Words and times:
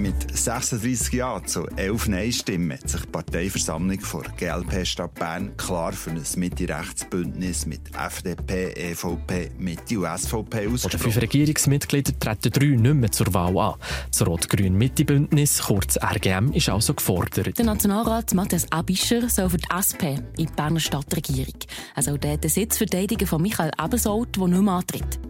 Mit 0.00 0.34
36 0.34 1.12
Ja 1.12 1.42
zu 1.44 1.66
11 1.76 2.08
Nein-Stimmen 2.08 2.72
hat 2.72 2.88
sich 2.88 3.02
die 3.02 3.08
Parteiversammlung 3.08 4.00
vor 4.00 4.22
GLP 4.38 4.86
Stadt 4.86 5.14
Bern 5.14 5.54
klar 5.58 5.92
für 5.92 6.08
ein 6.08 6.22
Mitte-Rechts-Bündnis 6.36 7.66
mit 7.66 7.82
FDP, 7.94 8.72
EVP, 8.92 9.50
Mitte 9.58 10.00
und 10.00 10.18
SVP 10.18 10.68
ausgesprochen. 10.68 10.78
Von 10.78 10.90
den 10.90 11.00
fünf 11.00 11.16
Regierungsmitgliedern 11.20 12.18
treten 12.18 12.50
drei 12.50 12.66
nicht 12.68 12.94
mehr 12.94 13.12
zur 13.12 13.34
Wahl 13.34 13.58
an. 13.58 13.74
Das 14.10 14.26
Rot-Grün-Mitte-Bündnis, 14.26 15.64
kurz 15.64 15.98
RGM, 15.98 16.52
ist 16.54 16.70
also 16.70 16.94
gefordert. 16.94 17.58
Der 17.58 17.66
Nationalrat 17.66 18.32
Matthias 18.32 18.72
Abischer 18.72 19.28
soll 19.28 19.50
für 19.50 19.58
die 19.58 19.68
SP 19.68 20.16
in 20.38 20.46
die 20.46 20.52
Berner 20.56 20.80
Stadtregierung. 20.80 21.58
Also 21.94 22.16
der 22.16 22.38
den 22.38 22.48
Sitz 22.48 22.78
verteidigen 22.78 23.26
von 23.26 23.42
Michael 23.42 23.72
Ebensold, 23.78 24.34
der 24.34 24.48
nicht 24.48 24.62
mehr 24.62 24.72
antritt. 24.72 25.20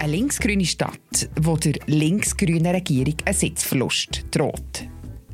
Eine 0.00 0.12
linksgrüne 0.12 0.64
Stadt, 0.64 1.28
wo 1.40 1.56
der 1.56 1.74
linksgrünen 1.86 2.66
Regierung 2.66 3.16
ein 3.24 3.34
Sitzverlust 3.34 4.24
droht. 4.30 4.86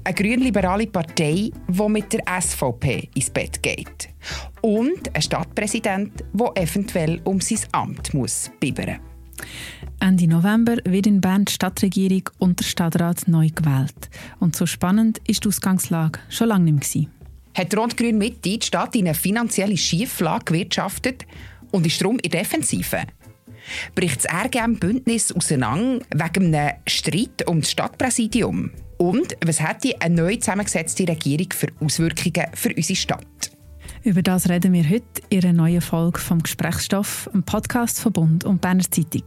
Eine 0.05 0.15
grünliberale 0.15 0.87
Partei, 0.87 1.51
die 1.69 1.89
mit 1.89 2.13
der 2.13 2.23
SVP 2.41 3.11
ins 3.15 3.29
Bett 3.29 3.63
geht. 3.63 4.09
Und 4.63 5.15
ein 5.15 5.21
Stadtpräsident, 5.21 6.25
der 6.33 6.53
eventuell 6.63 7.21
um 7.25 7.41
sein 7.41 7.59
Amt 7.73 8.15
muss 8.15 8.51
bibbern 8.59 9.01
Ende 10.01 10.27
November 10.27 10.77
wird 10.85 11.07
in 11.07 11.21
Bern 11.21 11.45
die 11.45 11.53
Stadtregierung 11.53 12.31
und 12.39 12.61
der 12.61 12.65
Stadtrat 12.65 13.29
neu 13.29 13.51
gewählt. 13.55 14.09
Und 14.41 14.57
so 14.57 14.65
spannend 14.65 15.21
ist 15.27 15.45
die 15.45 15.49
Ausgangslage 15.49 16.21
schon 16.31 16.49
lange 16.49 16.73
nicht 16.73 16.95
mehr. 16.95 17.07
Hat 17.55 17.77
Rot-Grün 17.77 18.17
Mitte 18.17 18.41
die 18.41 18.61
Stadt 18.63 18.97
in 18.97 19.07
eine 19.07 19.15
finanzielle 19.15 19.77
Schieflage 19.77 20.47
gewirtschaftet 20.47 21.27
und 21.71 21.87
ist 21.87 22.01
darum 22.01 22.19
in 22.19 22.31
Defensive? 22.31 23.03
Bricht 23.95 24.25
das 24.25 24.33
RGM-Bündnis 24.33 25.33
auseinander 25.33 26.05
wegen 26.13 26.55
einem 26.55 26.75
Streit 26.87 27.47
um 27.47 27.61
das 27.61 27.71
Stadtpräsidium? 27.71 28.71
Und 28.99 29.37
was 29.45 29.61
hätte 29.61 30.01
eine 30.01 30.15
neu 30.15 30.37
zusammengesetzte 30.37 31.07
Regierung 31.09 31.49
für 31.53 31.69
Auswirkungen 31.81 32.47
für 32.55 32.75
unsere 32.75 32.97
Stadt? 32.97 33.51
Über 34.05 34.23
das 34.23 34.51
reden 34.51 34.75
wir 34.75 34.89
heute 34.89 35.23
in 35.31 35.45
einer 35.45 35.53
neuen 35.55 35.81
Folge 35.81 36.21
vom 36.21 36.43
Gesprächsstoff, 36.43 37.29
einem 37.33 37.43
Podcast 37.43 38.01
von 38.01 38.13
Bund 38.13 38.45
und 38.45 38.61
Berner 38.61 38.83
Zeitung. 38.83 39.23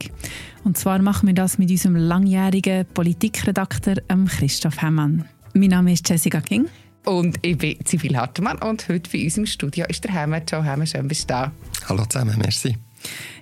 Und 0.63 0.77
zwar 0.77 1.01
machen 1.01 1.27
wir 1.27 1.33
das 1.33 1.57
mit 1.57 1.71
unserem 1.71 1.95
langjährigen 1.95 2.85
Politikredakteur 2.93 3.95
Christoph 4.27 4.81
Hemmann. 4.81 5.25
Mein 5.53 5.69
Name 5.69 5.93
ist 5.93 6.07
Jessica 6.07 6.41
King. 6.41 6.67
Und 7.05 7.39
ich 7.41 7.57
bin 7.57 7.77
Zivil 7.85 8.17
Hartmann 8.17 8.57
und 8.59 8.87
heute 8.89 9.09
bei 9.11 9.23
uns 9.23 9.37
im 9.37 9.45
Studio 9.45 9.85
ist 9.87 10.03
der 10.03 10.13
Hemmer. 10.13 10.45
Ciao 10.45 10.63
Hemmer, 10.63 10.85
schön 10.85 11.07
bist 11.07 11.23
du 11.23 11.33
da. 11.33 11.51
Hallo 11.87 12.05
zusammen, 12.05 12.37
merci. 12.37 12.77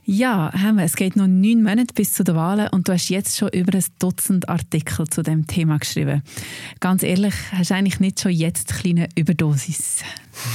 Ja, 0.03 0.51
wir. 0.77 0.83
Es 0.83 0.95
geht 0.95 1.15
noch 1.15 1.27
neun 1.27 1.63
Monate 1.63 1.93
bis 1.95 2.13
zu 2.13 2.23
den 2.23 2.35
Wahlen 2.35 2.67
und 2.69 2.87
du 2.87 2.93
hast 2.93 3.09
jetzt 3.09 3.37
schon 3.37 3.49
über 3.49 3.73
ein 3.73 3.83
Dutzend 3.97 4.47
Artikel 4.49 5.07
zu 5.07 5.23
dem 5.23 5.47
Thema 5.47 5.79
geschrieben. 5.79 6.21
Ganz 6.79 7.01
ehrlich, 7.01 7.33
hast 7.51 7.71
du 7.71 7.75
eigentlich 7.75 7.99
nicht 7.99 8.19
schon 8.19 8.31
jetzt 8.31 8.71
eine 8.71 8.79
kleine 8.81 9.09
Überdosis? 9.15 10.03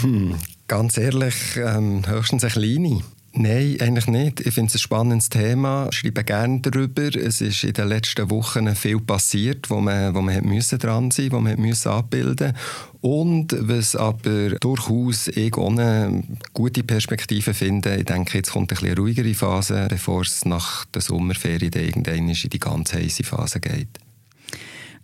Hm, 0.03 0.37
ganz 0.69 0.97
ehrlich, 0.99 1.35
ähm, 1.57 2.07
höchstens 2.07 2.45
eine 2.45 2.53
kleine. 2.53 3.03
Nein, 3.33 3.77
eigentlich 3.81 4.09
nicht. 4.09 4.41
Ich 4.41 4.55
finde 4.55 4.69
es 4.69 4.75
ein 4.75 4.81
spannendes 4.81 5.29
Thema. 5.29 5.89
Ich 5.91 5.99
schreibe 5.99 6.25
gerne 6.25 6.61
darüber. 6.61 7.15
Es 7.15 7.41
ist 7.41 7.63
in 7.63 7.75
den 7.75 7.89
letzten 7.89 8.29
Wochen 8.29 8.75
viel 8.75 8.99
passiert, 8.99 9.71
wo 9.71 9.81
man, 9.81 10.15
wo 10.17 10.21
man 10.21 10.45
müssen 10.45 10.81
dran 10.81 11.13
sein 11.13 11.31
wo 11.31 11.41
man 11.41 11.61
müssen 11.61 11.91
abbilden 11.91 12.55
Und 13.01 13.55
was 13.57 13.95
aber 13.95 14.51
durchaus 14.59 15.29
ich 15.29 15.57
ohne 15.57 16.25
gute 16.55 16.83
Perspektive 16.83 17.55
finde, 17.55 17.97
ich 17.97 18.05
denke, 18.05 18.39
jetzt 18.39 18.51
kommt 18.51 18.77
eine 18.77 18.97
ruhigere 18.97 19.35
Phase, 19.35 19.87
bevor 19.89 20.23
es 20.23 20.45
nach 20.45 20.85
der 20.87 21.03
Sommerferien 21.03 21.73
irgendwann 21.73 22.29
in 22.29 22.35
die 22.35 22.59
ganz 22.59 22.93
heiße 22.93 23.23
Phase 23.23 23.61
geht. 23.61 24.01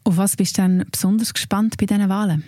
Auf 0.02 0.16
was 0.16 0.36
bist 0.36 0.58
du 0.58 0.62
denn 0.62 0.84
besonders 0.90 1.32
gespannt 1.32 1.76
bei 1.78 1.86
diesen 1.86 2.08
Wahlen? 2.08 2.42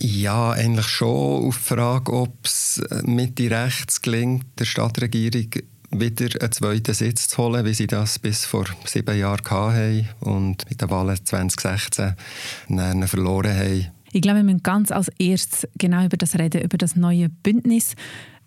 Ja, 0.00 0.52
eigentlich 0.52 0.86
schon 0.86 1.46
auf 1.46 1.56
die 1.56 1.74
Frage, 1.74 2.12
ob 2.12 2.44
es 2.44 2.80
Mitte 3.02 3.50
rechts 3.50 4.00
gelingt, 4.00 4.46
der 4.58 4.64
Stadtregierung 4.64 5.48
wieder 5.90 6.40
einen 6.40 6.52
zweiten 6.52 6.94
Sitz 6.94 7.28
zu 7.28 7.38
holen, 7.38 7.64
wie 7.64 7.74
sie 7.74 7.86
das 7.86 8.18
bis 8.18 8.44
vor 8.44 8.66
sieben 8.84 9.18
Jahren 9.18 9.44
hatten 9.50 10.08
und 10.20 10.68
mit 10.68 10.80
den 10.80 10.90
Wahlen 10.90 11.16
2016 11.16 12.14
dann 12.68 13.08
verloren 13.08 13.56
haben. 13.56 13.86
Ich 14.12 14.22
glaube, 14.22 14.38
wir 14.38 14.44
müssen 14.44 14.62
ganz 14.62 14.90
als 14.90 15.08
erstes 15.18 15.66
genau 15.76 16.04
über 16.04 16.16
das 16.16 16.38
reden, 16.38 16.62
über 16.62 16.78
das 16.78 16.94
neue 16.94 17.28
Bündnis, 17.28 17.94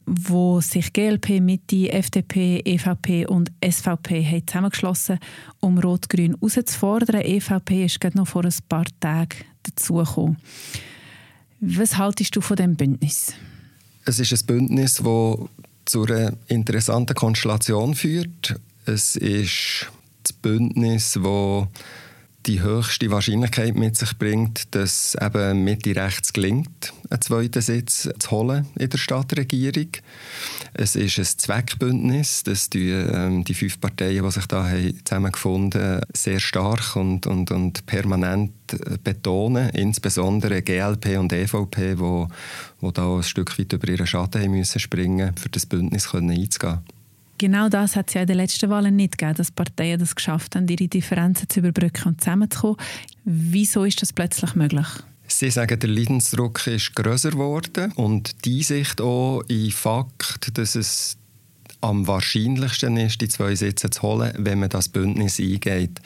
wo 0.05 0.61
sich 0.61 0.93
GLP, 0.93 1.41
Mitte, 1.41 1.91
FDP, 1.91 2.61
EVP 2.65 3.27
und 3.27 3.51
SVP 3.63 4.25
haben 4.25 4.47
zusammengeschlossen 4.47 5.19
um 5.59 5.77
Rot-Grün 5.77 6.35
herauszufordern. 6.39 7.21
EVP 7.21 7.85
ist 7.85 7.99
gerade 7.99 8.17
noch 8.17 8.27
vor 8.27 8.45
ein 8.45 8.53
paar 8.69 8.85
Tagen 8.99 9.37
dazugekommen. 9.63 10.37
Was 11.63 11.95
haltest 11.95 12.35
du 12.35 12.41
von 12.41 12.57
dem 12.57 12.75
Bündnis? 12.75 13.33
Es 14.05 14.19
ist 14.19 14.33
ein 14.33 14.45
Bündnis, 14.47 14.95
das 14.95 15.37
zu 15.85 16.03
einer 16.05 16.33
interessanten 16.47 17.13
Konstellation 17.13 17.93
führt. 17.93 18.59
Es 18.87 19.15
ist 19.15 19.85
das 20.23 20.33
Bündnis, 20.33 21.13
das 21.13 21.67
die 22.45 22.61
höchste 22.61 23.11
Wahrscheinlichkeit 23.11 23.75
mit 23.75 23.95
sich 23.95 24.17
bringt, 24.17 24.73
dass 24.75 25.15
eben 25.19 25.63
Mitte 25.63 25.95
rechts 25.95 26.33
gelingt, 26.33 26.93
einen 27.09 27.21
zweiten 27.21 27.61
Sitz 27.61 28.09
zu 28.19 28.31
holen 28.31 28.67
in 28.77 28.89
der 28.89 28.97
Stadtregierung. 28.97 29.89
Es 30.73 30.95
ist 30.95 31.19
ein 31.19 31.25
Zweckbündnis, 31.25 32.43
das 32.43 32.69
die, 32.69 32.89
ähm, 32.89 33.43
die 33.43 33.53
fünf 33.53 33.79
Parteien, 33.79 34.23
die 34.23 34.31
sich 34.31 34.45
da 34.47 34.69
haben 34.69 34.95
sehr 36.13 36.39
stark 36.39 36.95
und, 36.95 37.27
und, 37.27 37.51
und 37.51 37.85
permanent 37.85 38.53
betonen, 39.03 39.69
insbesondere 39.69 40.61
GLP 40.61 41.17
und 41.19 41.33
EVP, 41.33 41.99
wo, 41.99 42.27
wo 42.79 42.91
da 42.91 43.17
ein 43.17 43.23
Stück 43.23 43.57
weit 43.59 43.73
über 43.73 43.87
ihren 43.87 44.07
Schatten 44.07 44.41
haben 44.41 44.51
müssen 44.51 44.79
springen, 44.79 45.35
für 45.37 45.49
das 45.49 45.65
Bündnis 45.65 46.13
einzugehen. 46.13 46.79
Genau 47.41 47.69
das 47.69 47.95
hat 47.95 48.09
es 48.09 48.13
ja 48.13 48.21
in 48.21 48.27
den 48.27 48.37
letzten 48.37 48.69
Wahlen 48.69 48.95
nicht 48.95 49.17
gegeben, 49.17 49.33
dass 49.35 49.49
Parteien 49.49 49.99
das 49.99 50.13
geschafft 50.13 50.55
haben, 50.55 50.67
ihre 50.67 50.87
Differenzen 50.87 51.49
zu 51.49 51.61
überbrücken 51.61 52.09
und 52.09 52.21
zusammenzukommen. 52.21 52.77
Wieso 53.23 53.83
ist 53.83 53.99
das 53.99 54.13
plötzlich 54.13 54.53
möglich? 54.53 54.85
Sie 55.25 55.49
sagen, 55.49 55.79
der 55.79 55.89
Leidensdruck 55.89 56.67
ist 56.67 56.95
größer 56.95 57.31
geworden 57.31 57.93
und 57.93 58.45
die 58.45 58.61
Sicht 58.61 59.01
auch 59.01 59.41
in 59.47 59.71
Fakt, 59.71 60.55
dass 60.55 60.75
es 60.75 61.17
am 61.81 62.07
wahrscheinlichsten 62.07 62.95
ist, 62.97 63.21
die 63.21 63.27
zwei 63.27 63.55
Sitze 63.55 63.89
zu 63.89 64.03
holen, 64.03 64.31
wenn 64.37 64.59
man 64.59 64.69
das 64.69 64.89
Bündnis 64.89 65.39
eingeht. 65.39 65.99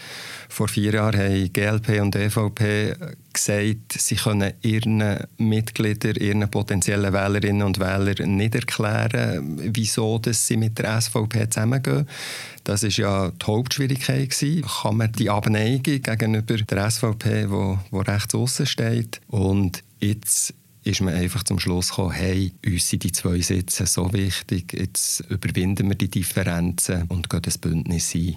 Vor 0.49 0.67
vier 0.67 0.93
Jahren 0.93 1.19
haben 1.19 1.53
GLP 1.53 2.01
und 2.01 2.15
EVP 2.15 2.95
gesagt, 3.33 3.93
sie 3.97 4.15
können 4.15 4.53
ihren 4.61 5.17
Mitgliedern, 5.37 6.15
ihren 6.15 6.49
potenziellen 6.49 7.13
Wählerinnen 7.13 7.63
und 7.63 7.79
Wählern 7.79 8.37
nicht 8.37 8.55
erklären, 8.55 9.59
wieso 9.73 10.17
dass 10.17 10.47
sie 10.47 10.57
mit 10.57 10.79
der 10.79 11.01
SVP 11.01 11.49
zusammengehen. 11.49 12.07
Das 12.63 12.83
ist 12.83 12.97
ja 12.97 13.31
die 13.31 13.45
Hauptschwierigkeit 13.45 14.29
gewesen. 14.29 14.65
Kann 14.81 14.97
man 14.97 15.11
die 15.11 15.29
Abneigung 15.29 16.01
gegenüber 16.01 16.57
der 16.57 16.89
SVP, 16.89 17.49
wo 17.49 17.77
rechts 17.91 18.33
außen 18.33 18.65
steht, 18.65 19.19
und 19.27 19.83
jetzt 19.99 20.53
ist 20.85 21.01
man 21.01 21.15
einfach 21.15 21.43
zum 21.43 21.59
Schluss 21.59 21.89
gekommen, 21.89 22.11
hey, 22.11 22.53
uns 22.65 22.87
sind 22.87 23.03
die 23.03 23.11
zwei 23.11 23.39
Sitze 23.39 23.85
so 23.87 24.13
wichtig, 24.13 24.73
jetzt 24.73 25.21
überwinden 25.29 25.89
wir 25.89 25.95
die 25.95 26.09
Differenzen 26.09 27.03
und 27.09 27.29
gehen 27.29 27.41
das 27.41 27.57
Bündnis 27.57 28.13
ein. 28.15 28.35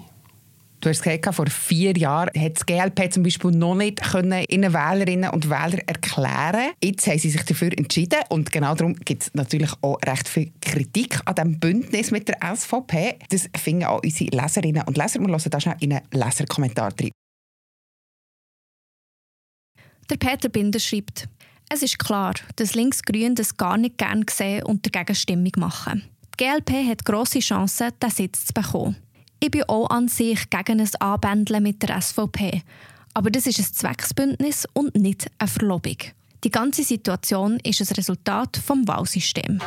Du 0.81 0.87
hast 0.87 1.03
gesagt, 1.03 1.35
vor 1.35 1.47
vier 1.47 1.95
Jahren 1.97 2.29
hat 2.41 2.55
das 2.55 2.65
GLP 2.65 3.11
zum 3.13 3.23
Beispiel 3.23 3.51
noch 3.51 3.75
nicht 3.75 4.01
können 4.01 4.45
ihren 4.47 4.73
Wählerinnen 4.73 5.29
und 5.29 5.49
Wählern 5.49 5.81
erklären 5.85 6.71
Jetzt 6.81 7.05
haben 7.05 7.19
sie 7.19 7.29
sich 7.29 7.43
dafür 7.43 7.77
entschieden 7.77 8.19
und 8.29 8.49
genau 8.49 8.75
darum 8.75 8.95
gibt 8.95 9.23
es 9.23 9.33
natürlich 9.33 9.71
auch 9.81 9.99
recht 10.05 10.29
viel 10.29 10.53
Kritik 10.61 11.19
an 11.25 11.35
diesem 11.35 11.59
Bündnis 11.59 12.11
mit 12.11 12.29
der 12.29 12.37
SVP. 12.55 13.19
Das 13.29 13.49
finden 13.57 13.83
auch 13.83 14.01
unsere 14.01 14.29
Leserinnen 14.29 14.83
und 14.83 14.95
Leser. 14.95 15.19
Wir 15.19 15.27
hören 15.27 15.51
da 15.51 15.59
schnell 15.59 15.75
in 15.81 15.93
einen 15.93 16.07
Leserkommentar 16.13 16.91
drin. 16.91 17.11
Der 20.09 20.15
Peter 20.15 20.47
Binder 20.47 20.79
schreibt, 20.79 21.27
es 21.69 21.83
ist 21.83 21.99
klar, 21.99 22.33
dass 22.55 22.73
Linksgrün 22.73 23.35
das 23.35 23.55
gar 23.55 23.77
nicht 23.77 23.97
gern 23.97 24.25
sehen 24.29 24.63
und 24.63 24.85
dagegen 24.85 25.15
Stimmung 25.15 25.51
machen. 25.57 26.03
Die 26.33 26.43
GLP 26.43 26.89
hat 26.89 27.05
grosse 27.05 27.39
Chancen, 27.39 27.91
den 28.01 28.09
Sitz 28.09 28.47
zu 28.47 28.53
bekommen. 28.53 28.97
Ich 29.39 29.51
bin 29.51 29.63
auch 29.63 29.89
an 29.89 30.07
sich 30.07 30.49
gegen 30.49 30.81
ein 30.81 30.89
Anbändeln 30.99 31.63
mit 31.63 31.81
der 31.83 32.01
SVP. 32.01 32.63
Aber 33.13 33.29
das 33.29 33.47
ist 33.47 33.59
ein 33.59 33.65
Zwecksbündnis 33.65 34.67
und 34.73 34.95
nicht 34.95 35.29
eine 35.37 35.47
Verlobung. 35.47 35.97
Die 36.43 36.49
ganze 36.49 36.83
Situation 36.83 37.59
ist 37.63 37.81
ein 37.81 37.95
Resultat 37.95 38.57
vom 38.57 38.87
Wahlsystem. 38.87 39.59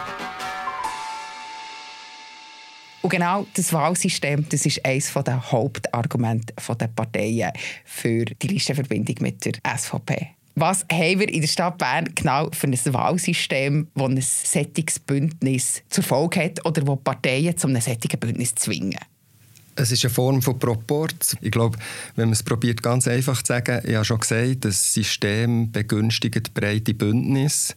Und 3.02 3.10
genau 3.10 3.46
das 3.54 3.72
Wahlsystem, 3.72 4.48
das 4.48 4.64
ist 4.64 4.84
eines 4.84 5.12
der 5.12 5.52
Hauptargumente 5.52 6.54
der 6.78 6.86
Parteien 6.88 7.52
für 7.84 8.24
die 8.24 8.46
Listenverbindung 8.46 9.16
mit 9.20 9.44
der 9.44 9.54
SVP. 9.76 10.34
Was 10.54 10.84
haben 10.92 11.20
wir 11.20 11.28
in 11.28 11.40
der 11.40 11.48
Stadt 11.48 11.78
Bern 11.78 12.10
genau 12.14 12.50
für 12.52 12.66
ein 12.66 12.94
Wahlsystem, 12.94 13.88
das 13.94 14.04
ein 14.04 14.20
sättiges 14.20 14.98
Bündnis 14.98 15.82
zur 15.88 16.04
Folge 16.04 16.44
hat 16.44 16.64
oder 16.66 16.86
wo 16.86 16.96
Parteien 16.96 17.56
zu 17.56 17.68
einem 17.68 17.80
sättigen 17.80 18.20
Bündnis 18.20 18.54
zwingen? 18.54 18.98
Es 19.74 19.90
ist 19.90 20.04
eine 20.04 20.12
Form 20.12 20.42
von 20.42 20.58
Proport. 20.58 21.36
Ich 21.40 21.50
glaube, 21.50 21.78
wenn 22.16 22.26
man 22.26 22.34
es 22.34 22.42
probiert, 22.42 22.82
ganz 22.82 23.08
einfach 23.08 23.42
zu 23.42 23.54
sagen, 23.54 23.80
ich 23.86 23.94
habe 23.94 24.04
schon 24.04 24.20
gesagt, 24.20 24.66
das 24.66 24.92
System 24.92 25.72
begünstigt 25.72 26.52
breite 26.52 26.92
Bündnisse. 26.92 27.74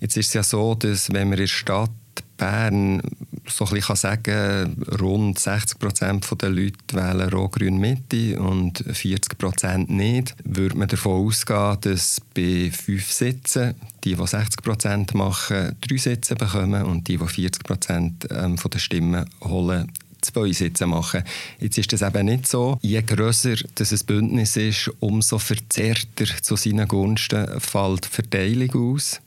Jetzt 0.00 0.16
ist 0.16 0.28
es 0.28 0.34
ja 0.34 0.42
so, 0.42 0.74
dass 0.74 1.12
wenn 1.12 1.28
wir 1.28 1.34
in 1.34 1.40
der 1.40 1.46
Stadt 1.46 1.90
Bern 2.36 3.02
so 3.46 3.64
ein 3.66 3.74
bisschen 3.74 3.96
sagen 3.96 4.22
kann, 4.22 4.98
rund 5.00 5.38
60 5.38 5.78
Prozent 5.78 6.26
der 6.40 6.50
Leute 6.50 6.76
wählen 6.92 7.28
Rot-Grün 7.30 7.78
Mitte 7.78 8.38
und 8.38 8.84
40 8.90 9.38
Prozent 9.38 9.90
nicht, 9.90 10.34
würde 10.44 10.76
man 10.76 10.88
davon 10.88 11.26
ausgehen, 11.26 11.78
dass 11.80 12.20
bei 12.34 12.70
fünf 12.70 13.10
Sitzen 13.10 13.74
die, 14.04 14.14
die 14.14 14.26
60 14.26 14.62
Prozent 14.62 15.14
machen, 15.14 15.76
drei 15.80 15.96
Sitze 15.96 16.36
bekommen 16.36 16.84
und 16.84 17.08
die, 17.08 17.16
die 17.16 17.26
40 17.26 17.64
Prozent 17.64 18.28
ähm, 18.30 18.56
der 18.56 18.78
Stimmen 18.78 19.24
holen, 19.42 19.90
zwei 20.20 20.52
Sitze 20.52 20.86
machen. 20.86 21.22
Jetzt 21.60 21.78
ist 21.78 21.92
das 21.92 22.02
eben 22.02 22.26
nicht 22.26 22.46
so. 22.46 22.78
Je 22.82 23.02
grösser 23.02 23.54
das 23.74 23.92
ein 23.92 24.06
Bündnis 24.06 24.56
ist, 24.56 24.90
umso 25.00 25.38
verzerrter 25.38 26.26
zu 26.42 26.56
seinen 26.56 26.88
Gunsten 26.88 27.60
fällt 27.60 28.04
die 28.04 28.08
Verteilung 28.08 28.94
aus. 28.94 29.20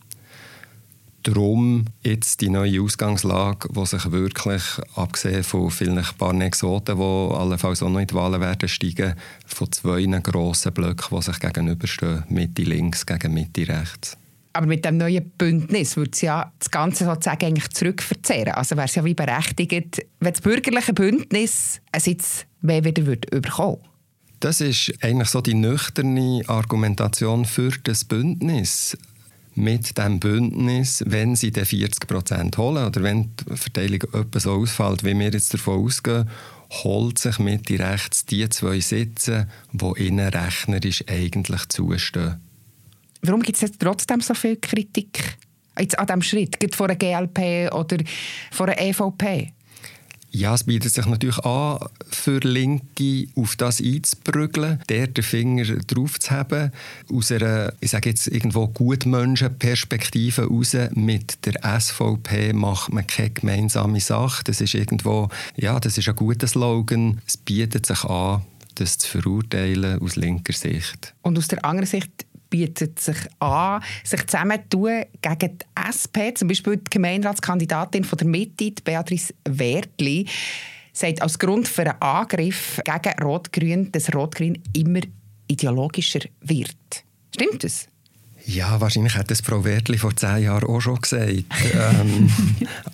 Darum 1.23 1.85
jetzt 2.01 2.41
die 2.41 2.49
neue 2.49 2.81
Ausgangslage, 2.81 3.69
die 3.71 3.85
sich 3.85 4.11
wirklich, 4.11 4.63
abgesehen 4.95 5.43
von 5.43 5.69
vielen 5.69 6.03
paar 6.17 6.39
Exoten, 6.41 6.97
die 6.97 7.35
allenfalls 7.35 7.83
auch 7.83 7.89
noch 7.89 7.99
in 7.99 8.07
die 8.07 8.15
Wahlen 8.15 8.41
werden 8.41 8.67
steigen, 8.67 9.13
von 9.45 9.71
zwei 9.71 10.03
grossen 10.05 10.73
Blöcken, 10.73 11.17
die 11.17 11.23
sich 11.23 11.39
gegenüberstehen, 11.39 12.23
Mitte 12.29 12.63
links 12.63 13.05
gegen 13.05 13.33
Mitte 13.35 13.67
rechts. 13.67 14.17
Aber 14.53 14.65
mit 14.65 14.83
dem 14.83 14.97
neuen 14.97 15.29
Bündnis 15.37 15.95
würde 15.95 16.11
es 16.11 16.21
ja 16.21 16.51
das 16.59 16.71
Ganze 16.71 17.05
sozusagen 17.05 17.45
eigentlich 17.45 17.69
zurückverzerren. 17.69 18.53
Also 18.53 18.75
wäre 18.75 18.87
es 18.87 18.95
ja 18.95 19.05
wie 19.05 19.13
berechtigt, 19.13 20.05
wenn 20.19 20.33
das 20.33 20.41
bürgerliche 20.41 20.93
Bündnis 20.93 21.79
einen 21.91 22.01
Sitz 22.01 22.45
mehr 22.61 22.83
wieder 22.83 23.05
würde 23.05 23.39
bekommen 23.39 23.77
Das 24.39 24.59
ist 24.59 24.91
eigentlich 25.01 25.29
so 25.29 25.41
die 25.41 25.53
nüchterne 25.53 26.41
Argumentation 26.47 27.45
für 27.45 27.71
das 27.83 28.03
Bündnis 28.03 28.97
mit 29.55 29.97
dem 29.97 30.19
Bündnis, 30.19 31.03
wenn 31.05 31.35
sie 31.35 31.51
den 31.51 31.65
40 31.65 32.07
Prozent 32.07 32.57
holen 32.57 32.85
oder 32.85 33.03
wenn 33.03 33.31
die 33.35 33.57
Verteilung 33.57 34.01
etwas 34.13 34.43
so 34.43 34.53
ausfällt, 34.53 35.03
wie 35.03 35.17
wir 35.17 35.31
jetzt 35.31 35.53
davon 35.53 35.85
ausgehen, 35.85 36.29
holt 36.83 37.19
sich 37.19 37.37
Mitte 37.39 37.79
rechts 37.79 38.25
die 38.25 38.47
zwei 38.49 38.79
Sitze, 38.79 39.47
die 39.73 40.03
ihnen 40.03 40.29
rechnerisch 40.29 41.03
eigentlich 41.07 41.67
zustehen. 41.67 42.39
Warum 43.21 43.41
gibt 43.41 43.61
es 43.61 43.71
trotzdem 43.77 44.21
so 44.21 44.33
viel 44.33 44.55
Kritik 44.55 45.37
jetzt 45.77 45.99
an 45.99 46.07
diesem 46.07 46.21
Schritt, 46.21 46.59
gibt 46.59 46.75
von 46.75 46.87
der 46.87 46.95
GLP 46.95 47.73
oder 47.73 47.97
von 48.51 48.67
der 48.67 48.81
EVP? 48.81 49.53
Ja, 50.33 50.53
es 50.53 50.63
bietet 50.63 50.93
sich 50.93 51.05
natürlich 51.05 51.39
an, 51.39 51.79
für 52.09 52.39
Linke 52.39 53.27
auf 53.35 53.57
das 53.57 53.81
einzubrügeln, 53.81 54.79
der 54.87 55.07
den 55.07 55.23
Finger 55.25 55.65
drauf 55.87 56.19
zu 56.19 56.31
haben, 56.31 56.71
aus 57.11 57.33
einer, 57.33 57.73
ich 57.81 57.91
sage 57.91 58.09
jetzt 58.09 58.27
irgendwo 58.27 58.69
Gutmenschenperspektive 58.69 60.47
raus, 60.47 60.77
mit 60.93 61.45
der 61.45 61.79
SVP 61.79 62.53
macht 62.53 62.93
man 62.93 63.05
keine 63.07 63.31
gemeinsame 63.31 63.99
Sache. 63.99 64.45
Das 64.45 64.61
ist 64.61 64.73
irgendwo, 64.73 65.27
ja, 65.57 65.77
das 65.81 65.97
ist 65.97 66.07
ein 66.07 66.15
guter 66.15 66.47
Slogan. 66.47 67.19
Es 67.27 67.35
bietet 67.35 67.85
sich 67.85 68.03
an, 68.05 68.41
das 68.75 68.99
zu 68.99 69.09
verurteilen 69.09 70.01
aus 70.01 70.15
linker 70.15 70.53
Sicht. 70.53 71.13
Und 71.23 71.37
aus 71.37 71.49
der 71.49 71.65
anderen 71.65 71.87
Sicht 71.87 72.25
bietet 72.51 72.99
sich 72.99 73.17
an, 73.39 73.81
sich 74.03 74.27
zusammenzutun 74.27 75.05
gegen 75.21 75.57
die 75.57 75.65
SP. 75.81 76.35
Zum 76.35 76.47
Beispiel 76.47 76.77
die 76.77 76.89
Gemeinderatskandidatin 76.91 78.03
von 78.03 78.17
der 78.17 78.27
Mitte, 78.27 78.73
Beatrice 78.83 79.33
Wertli, 79.45 80.27
sagt 80.93 81.23
als 81.23 81.39
Grund 81.39 81.67
für 81.67 81.81
einen 81.81 82.01
Angriff 82.01 82.79
gegen 82.85 83.23
Rot-Grün, 83.23 83.91
dass 83.91 84.13
Rot-Grün 84.13 84.61
immer 84.73 85.01
ideologischer 85.47 86.21
wird. 86.41 87.03
Stimmt 87.33 87.63
das? 87.63 87.87
Ja, 88.45 88.81
wahrscheinlich 88.81 89.15
hat 89.15 89.29
das 89.29 89.41
Frau 89.41 89.63
Wertli 89.63 89.97
vor 89.97 90.15
zehn 90.15 90.43
Jahren 90.43 90.67
auch 90.67 90.81
schon 90.81 90.99
gesagt. 90.99 91.31
ähm, 91.73 92.29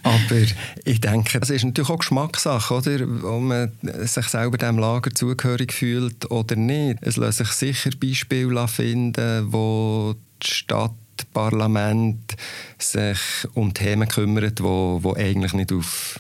aber 0.04 0.42
ich 0.84 1.02
denke, 1.02 1.40
das 1.40 1.50
ist 1.50 1.64
natürlich 1.64 1.90
auch 1.90 2.00
Geschmackssache, 2.00 2.74
oder? 2.74 3.04
ob 3.24 3.42
man 3.42 3.72
sich 4.04 4.28
selber 4.28 4.58
dem 4.58 4.78
Lager 4.78 5.12
zugehörig 5.12 5.74
fühlt 5.74 6.30
oder 6.30 6.56
nicht. 6.56 7.00
Es 7.02 7.18
lassen 7.18 7.46
sich 7.46 7.54
sicher 7.54 7.92
Beispiele 8.00 8.68
finden, 8.68 9.52
wo 9.52 10.16
die 10.44 10.48
Stadt 10.48 10.92
Parlament 11.34 12.36
sich 12.78 13.20
um 13.54 13.74
Themen 13.74 14.08
kümmert, 14.08 14.62
wo, 14.62 15.00
wo 15.02 15.16
eigentlich 15.16 15.54
nicht 15.54 15.72
auf 15.72 16.20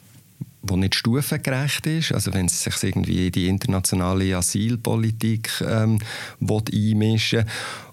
wo 0.63 0.75
nicht 0.75 0.95
stufengerecht 0.95 1.87
ist. 1.87 2.11
Also 2.11 2.33
wenn 2.33 2.47
es 2.47 2.63
sich 2.63 2.83
irgendwie 2.83 3.27
in 3.27 3.31
die 3.31 3.47
internationale 3.47 4.35
Asylpolitik 4.35 5.49
ähm, 5.61 5.99
einmischen 6.41 7.45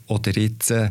oder 0.08 0.32
jetzt 0.32 0.70
äh, 0.70 0.90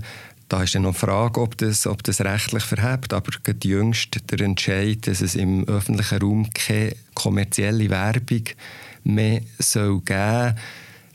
da 0.54 0.62
ist 0.62 0.76
dann 0.76 0.84
noch 0.84 0.94
die 0.94 1.00
Frage, 1.00 1.42
ob 1.42 1.58
das, 1.58 1.88
ob 1.88 2.04
das 2.04 2.22
rechtlich 2.22 2.64
verhebt. 2.64 3.12
Aber 3.12 3.32
jüngst 3.64 4.22
der 4.30 4.40
Entscheid, 4.42 5.08
dass 5.08 5.22
es 5.22 5.34
im 5.34 5.68
öffentlichen 5.68 6.20
Raum 6.20 6.50
keine 6.54 6.96
kommerzielle 7.16 7.90
Werbung 7.90 8.44
mehr 9.04 9.42
soll 9.58 10.00
geben 10.02 10.56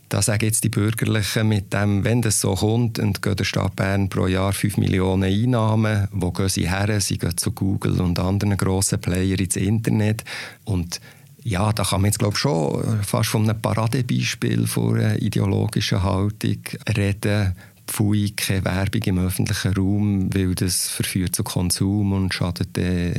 da 0.09 0.23
sagen 0.23 0.47
jetzt 0.47 0.65
die 0.65 0.71
Bürgerlichen 0.71 1.49
mit 1.49 1.75
dem, 1.75 2.03
wenn 2.03 2.23
das 2.23 2.41
so 2.41 2.55
kommt, 2.55 2.99
und 2.99 3.21
geht 3.21 3.41
der 3.41 3.45
Stadt 3.45 3.77
Bern 3.77 4.09
pro 4.09 4.27
Jahr 4.27 4.55
5 4.55 4.79
Millionen 4.79 5.25
Einnahmen, 5.25 6.09
wo 6.13 6.33
gehen 6.33 6.49
sie 6.49 6.71
her? 6.71 6.99
Sie 7.03 7.19
gehen 7.19 7.37
zu 7.37 7.53
Google 7.53 8.01
und 8.01 8.19
anderen 8.19 8.57
grossen 8.57 9.03
Player 9.03 9.39
ins 9.39 9.57
Internet 9.57 10.25
und 10.65 11.03
ja, 11.45 11.73
da 11.73 11.85
kann 11.85 12.01
man 12.01 12.09
jetzt 12.09 12.19
glaube 12.19 12.35
ich 12.35 12.41
schon 12.41 13.03
fast 13.05 13.29
von 13.29 13.49
einem 13.49 13.61
Paradebeispiel 13.61 14.67
von 14.67 14.99
einer 14.99 15.21
ideologischen 15.21 16.03
Haltung 16.03 16.63
reden, 16.97 17.55
Pfui 17.89 18.31
keine 18.31 18.65
Werbung 18.65 19.03
im 19.03 19.19
öffentlichen 19.19 19.73
Raum, 19.75 20.35
weil 20.35 20.55
das 20.55 20.89
verführt 20.89 21.35
zu 21.35 21.43
Konsum 21.43 22.13
und 22.13 22.33
schadet 22.33 22.77
äh, 22.79 23.13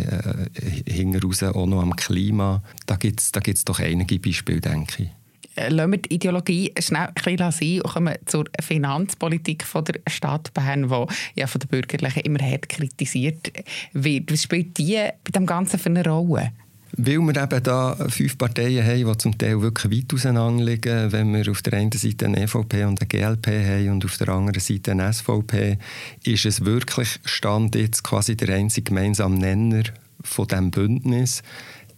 hinten 0.88 1.20
raus 1.20 1.44
auch 1.44 1.66
noch 1.66 1.82
am 1.82 1.96
Klima. 1.96 2.64
Da 2.86 2.96
gibt 2.96 3.20
es 3.20 3.32
da 3.32 3.40
gibt's 3.40 3.66
doch 3.66 3.80
einige 3.80 4.20
Beispiele, 4.20 4.62
denke 4.62 5.04
ich. 5.04 5.10
Äh, 5.56 5.70
lassen 5.70 5.92
wir 5.92 5.98
die 5.98 6.14
Ideologie 6.14 6.74
schnell 6.80 7.08
ein 7.08 7.14
bisschen 7.14 7.52
sein 7.52 7.82
und 7.82 7.94
kommen 7.94 8.16
zur 8.26 8.46
Finanzpolitik 8.62 9.64
von 9.64 9.84
der 9.84 10.00
Stadt 10.08 10.54
Bern, 10.54 10.88
die 10.88 11.40
ja 11.40 11.48
von 11.48 11.60
den 11.60 11.68
Bürgerlichen 11.68 12.22
immer 12.22 12.40
hart 12.40 12.70
kritisiert 12.70 13.52
wird. 13.94 14.32
Was 14.32 14.44
spielt 14.44 14.78
die 14.78 14.96
bei 14.96 15.32
dem 15.34 15.46
Ganzen 15.46 15.80
für 15.80 15.90
eine 15.90 16.06
Rolle? 16.06 16.52
Weil 16.98 17.20
wir 17.20 17.44
eben 17.44 17.64
da 17.64 17.96
fünf 18.10 18.38
Parteien 18.38 18.86
haben, 18.86 19.12
die 19.12 19.18
zum 19.18 19.38
Teil 19.38 19.62
wirklich 19.62 19.98
weit 19.98 20.14
auseinander 20.14 20.64
liegen, 20.64 21.12
wenn 21.12 21.34
wir 21.34 21.52
auf 21.52 21.62
der 21.62 21.74
einen 21.74 21.92
Seite 21.92 22.26
eine 22.26 22.44
EVP 22.44 22.86
und 22.86 23.00
eine 23.00 23.08
GLP 23.08 23.48
haben 23.48 23.90
und 23.92 24.06
auf 24.06 24.18
der 24.18 24.30
anderen 24.30 24.60
Seite 24.60 24.92
eine 24.92 25.12
SVP, 25.12 25.78
ist 26.24 26.46
es 26.46 26.66
wirklich 26.66 27.20
Stand 27.26 27.76
jetzt 27.76 28.04
quasi 28.04 28.36
der 28.36 28.56
einzige 28.56 28.90
gemeinsame 28.90 29.38
Nenner 29.38 29.84
von 30.22 30.48
diesem 30.48 30.72
Bündnis, 30.72 31.44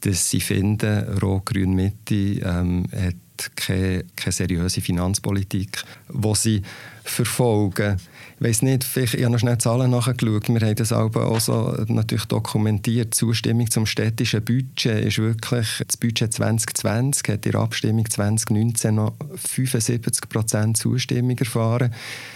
dass 0.02 0.30
sie 0.30 0.42
finden, 0.42 1.20
Rot-Grün-Mitte 1.20 2.16
ähm, 2.16 2.86
hat 2.94 3.16
keine, 3.56 4.04
keine 4.16 4.32
seriöse 4.32 4.82
Finanzpolitik, 4.82 5.84
die 6.10 6.36
sie 6.36 6.62
verfolgen 7.04 7.98
weiß 8.42 8.64
nicht, 8.64 8.84
vielleicht, 8.84 9.14
ich 9.14 9.24
habe 9.24 9.34
noch 9.34 9.40
schnell 9.40 9.60
Zahlen 9.60 9.92
nachgeschaut, 9.92 10.50
wir 10.50 10.62
haben 10.62 10.76
das 10.76 10.92
auch 10.92 11.40
so 11.40 11.76
natürlich 11.88 12.26
dokumentiert. 12.26 13.14
Die 13.14 13.18
Zustimmung 13.18 13.70
zum 13.70 13.86
städtischen 13.86 14.44
Budget 14.44 15.06
ist 15.06 15.20
wirklich, 15.20 15.84
das 15.86 15.98
Budget 15.98 16.34
2020 16.34 17.30
hat 17.30 17.46
in 17.46 17.52
der 17.52 17.62
Abstimmung 17.62 18.10
2019 18.10 18.96
noch 18.96 19.14
75 19.36 20.28
Prozent 20.28 20.78
Zustimmung 20.78 21.38
erfahren. 21.38 21.94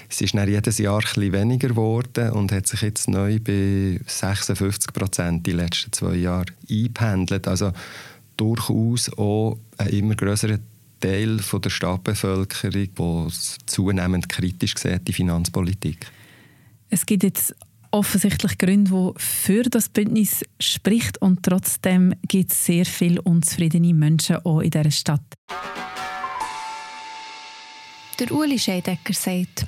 Es 0.07 0.21
ist 0.21 0.35
dann 0.35 0.47
jedes 0.47 0.77
Jahr 0.77 1.01
bisschen 1.01 1.33
weniger 1.33 1.69
geworden 1.69 2.29
und 2.31 2.51
hat 2.51 2.67
sich 2.67 2.81
jetzt 2.81 3.09
neu 3.09 3.39
bei 3.39 3.99
56 4.05 4.93
Prozent 4.93 5.47
die 5.47 5.53
letzten 5.53 5.91
zwei 5.91 6.15
Jahre 6.15 6.45
eingependelt. 6.69 7.47
Also 7.47 7.71
durchaus 8.37 9.11
auch 9.17 9.57
ein 9.79 9.87
immer 9.87 10.15
größerer 10.15 10.59
Teil 10.99 11.39
von 11.39 11.61
der 11.61 11.69
Stadtbevölkerung, 11.69 12.87
der 12.97 13.31
zunehmend 13.65 14.29
kritisch 14.29 14.75
sieht, 14.77 15.07
die 15.07 15.13
Finanzpolitik. 15.13 16.05
Es 16.89 17.05
gibt 17.05 17.23
jetzt 17.23 17.55
offensichtlich 17.91 18.57
Gründe, 18.57 19.13
die 19.15 19.21
für 19.21 19.63
das 19.63 19.89
Bündnis 19.89 20.43
spricht 20.59 21.21
und 21.21 21.43
trotzdem 21.43 22.13
gibt 22.27 22.51
es 22.51 22.65
sehr 22.65 22.85
viele 22.85 23.21
unzufriedene 23.21 23.93
Menschen 23.93 24.37
auch 24.37 24.59
in 24.59 24.71
dieser 24.71 24.91
Stadt. 24.91 25.23
Der 28.19 28.31
Uli 28.31 28.57
Scheidecker 28.57 29.13
sagt, 29.13 29.65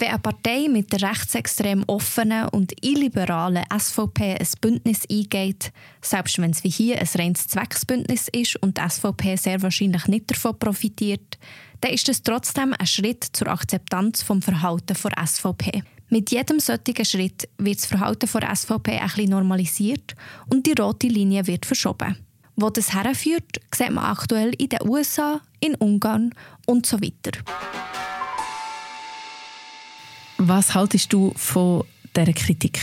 wenn 0.00 0.08
eine 0.08 0.18
Partei 0.18 0.68
mit 0.68 0.92
der 0.92 1.02
rechtsextrem 1.02 1.84
offenen 1.86 2.48
und 2.48 2.72
illiberalen 2.84 3.64
SVP 3.76 4.36
ein 4.38 4.48
Bündnis 4.60 5.02
eingeht, 5.10 5.72
selbst 6.00 6.38
wenn 6.38 6.50
es 6.50 6.64
wie 6.64 6.70
hier 6.70 6.98
ein 6.98 7.08
reines 7.14 7.48
Zwecksbündnis 7.48 8.28
ist 8.32 8.56
und 8.62 8.78
die 8.78 8.88
SVP 8.88 9.36
sehr 9.36 9.62
wahrscheinlich 9.62 10.06
nicht 10.06 10.30
davon 10.30 10.58
profitiert, 10.58 11.38
dann 11.80 11.92
ist 11.92 12.08
es 12.08 12.22
trotzdem 12.22 12.74
ein 12.78 12.86
Schritt 12.86 13.24
zur 13.32 13.48
Akzeptanz 13.48 14.22
vom 14.22 14.42
Verhalten 14.42 14.96
der 15.02 15.26
SVP. 15.26 15.82
Mit 16.08 16.30
jedem 16.30 16.58
solchen 16.60 17.04
Schritt 17.04 17.48
wird 17.58 17.78
das 17.78 17.86
Verhalten 17.86 18.28
der 18.32 18.56
SVP 18.56 18.98
ein 18.98 19.06
bisschen 19.06 19.30
normalisiert 19.30 20.14
und 20.48 20.66
die 20.66 20.80
rote 20.80 21.06
Linie 21.06 21.46
wird 21.46 21.66
verschoben. 21.66 22.16
Wo 22.56 22.68
das 22.68 22.92
herführt, 22.92 23.60
sieht 23.74 23.92
man 23.92 24.04
aktuell 24.04 24.52
in 24.58 24.68
den 24.68 24.80
USA, 24.86 25.40
in 25.60 25.74
Ungarn 25.76 26.34
und 26.66 26.84
so 26.84 27.00
weiter. 27.00 27.38
Was 30.42 30.74
haltest 30.74 31.12
du 31.12 31.34
von 31.36 31.84
dieser 32.16 32.32
Kritik? 32.32 32.80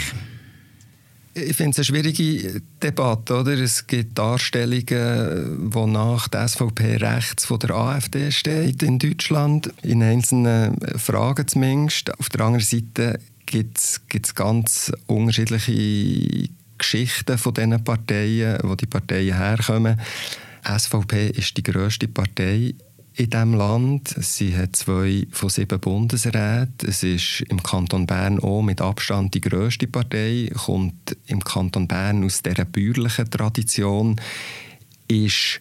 Ich 1.34 1.56
finde 1.56 1.72
es 1.72 1.78
eine 1.78 1.86
schwierige 1.86 2.62
Debatte. 2.84 3.40
Oder? 3.40 3.54
Es 3.54 3.88
gibt 3.88 4.18
Darstellungen, 4.18 5.74
wonach 5.74 6.28
die 6.28 6.48
SVP 6.48 6.98
rechts 6.98 7.46
von 7.46 7.58
der 7.58 7.72
AfD 7.72 8.32
steht 8.32 8.84
in 8.84 9.00
Deutschland, 9.00 9.74
in 9.82 10.04
einzelnen 10.04 10.78
Fragen 10.98 11.48
zumindest. 11.48 12.18
Auf 12.20 12.30
der 12.30 12.42
anderen 12.42 12.64
Seite 12.64 13.20
gibt 13.48 13.80
es 13.80 14.36
ganz 14.36 14.92
unterschiedliche 15.08 16.50
Geschichten 16.78 17.40
von 17.40 17.56
diesen 17.56 17.84
Parteien, 17.84 18.60
wo 18.62 18.76
die 18.76 18.86
Parteien 18.86 19.36
herkommen. 19.36 20.00
SVP 20.64 21.30
ist 21.30 21.58
die 21.58 21.64
grösste 21.64 22.08
Partei 22.08 22.76
in 23.17 23.29
diesem 23.31 23.53
Land. 23.55 24.15
Sie 24.19 24.55
hat 24.55 24.75
zwei 24.75 25.27
von 25.31 25.50
sieben 25.50 25.79
Bundesräten. 25.79 26.88
Es 26.88 27.03
ist 27.03 27.43
im 27.50 27.62
Kanton 27.62 28.05
Bern 28.05 28.39
auch 28.39 28.62
mit 28.62 28.79
Abstand 28.79 29.33
die 29.33 29.41
grösste 29.41 29.88
Partei, 29.88 30.51
kommt 30.53 31.17
im 31.25 31.43
Kanton 31.43 31.88
Bern 31.88 32.24
aus 32.24 32.43
dieser 32.43 32.65
bäuerlichen 32.65 33.29
Tradition, 33.29 34.21
ist 35.07 35.59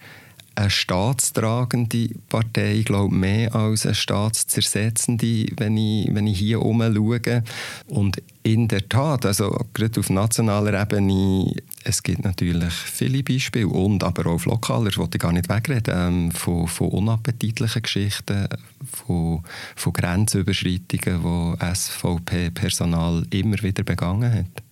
eine 0.54 0.70
staatstragende 0.70 2.10
Partei, 2.28 2.76
ich 2.76 2.86
glaube 2.86 3.14
mehr 3.14 3.54
als 3.54 3.84
eine 3.84 3.94
staatszersetzende, 3.94 5.46
wenn 5.56 5.76
ich, 5.76 6.14
wenn 6.14 6.26
ich 6.26 6.38
hier 6.38 6.60
schaue. 6.60 7.42
Und 7.88 8.22
in 8.46 8.68
der 8.68 8.88
Tat, 8.88 9.26
also 9.26 9.66
gerade 9.74 9.98
auf 9.98 10.08
nationaler 10.08 10.80
Ebene, 10.80 11.52
es 11.82 12.00
gibt 12.04 12.24
natürlich 12.24 12.72
viele 12.72 13.24
Beispiele 13.24 13.66
und 13.66 14.04
aber 14.04 14.26
auch 14.26 14.34
auf 14.34 14.44
lokaler, 14.44 14.86
ich 14.86 14.98
wollte 14.98 15.18
gar 15.18 15.32
nicht 15.32 15.48
wegreden, 15.48 15.94
ähm, 15.96 16.30
von, 16.30 16.68
von 16.68 16.88
unappetitlichen 16.90 17.82
Geschichten, 17.82 18.46
von, 18.88 19.42
von 19.74 19.92
Grenzüberschreitungen, 19.92 21.56
die 21.58 21.74
SVP-Personal 21.74 23.26
immer 23.30 23.60
wieder 23.62 23.82
begangen 23.82 24.32
hat. 24.32 24.62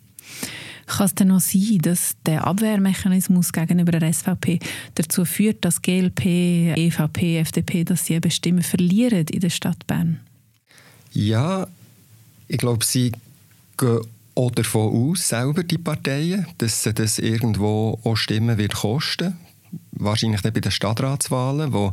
Kann 0.86 1.06
es 1.06 1.14
denn 1.16 1.28
noch 1.28 1.40
sein, 1.40 1.78
dass 1.82 2.14
der 2.26 2.46
Abwehrmechanismus 2.46 3.52
gegenüber 3.52 3.90
der 3.90 4.12
SVP 4.12 4.60
dazu 4.94 5.24
führt, 5.24 5.64
dass 5.64 5.82
GLP, 5.82 6.76
EVP, 6.76 7.38
FDP, 7.38 7.82
dass 7.82 8.06
sie 8.06 8.14
eben 8.14 8.30
Stimmen 8.30 8.62
verlieren 8.62 9.26
in 9.32 9.40
der 9.40 9.50
Stadt 9.50 9.84
Bern? 9.88 10.20
Ja, 11.12 11.66
ich 12.46 12.58
glaube, 12.58 12.84
sie 12.84 13.12
gehen 13.76 14.00
auch 14.36 14.50
davon 14.50 15.10
aus, 15.12 15.28
selber 15.28 15.62
die 15.62 15.78
Parteien, 15.78 16.46
dass 16.58 16.82
sie 16.82 16.92
das 16.92 17.18
irgendwo 17.18 18.00
auch 18.02 18.16
Stimmen 18.16 18.58
wird 18.58 18.74
kosten 18.74 19.38
wahrscheinlich 19.92 20.42
bei 20.42 20.50
den 20.50 20.70
Stadtratswahlen, 20.70 21.72
wo 21.72 21.92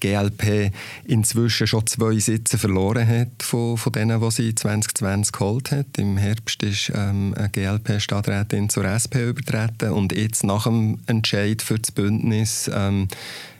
GLP 0.00 0.72
inzwischen 1.04 1.66
schon 1.66 1.86
zwei 1.86 2.18
Sitze 2.18 2.58
verloren 2.58 3.06
hat 3.06 3.42
von, 3.42 3.76
von 3.76 3.92
denen, 3.92 4.20
die 4.20 4.30
sie 4.30 4.54
2020 4.54 5.32
geholt 5.32 5.70
hat. 5.70 5.98
Im 5.98 6.16
Herbst 6.16 6.62
ist 6.62 6.92
ähm, 6.94 7.34
eine 7.36 7.48
GLP-Stadträtin 7.50 8.68
zur 8.68 8.84
SP 8.84 9.28
übertreten 9.28 9.92
und 9.92 10.12
jetzt 10.12 10.44
nach 10.44 10.64
dem 10.64 11.00
Entscheid 11.06 11.62
für 11.62 11.78
das 11.78 11.92
Bündnis 11.92 12.70
ähm, 12.72 13.08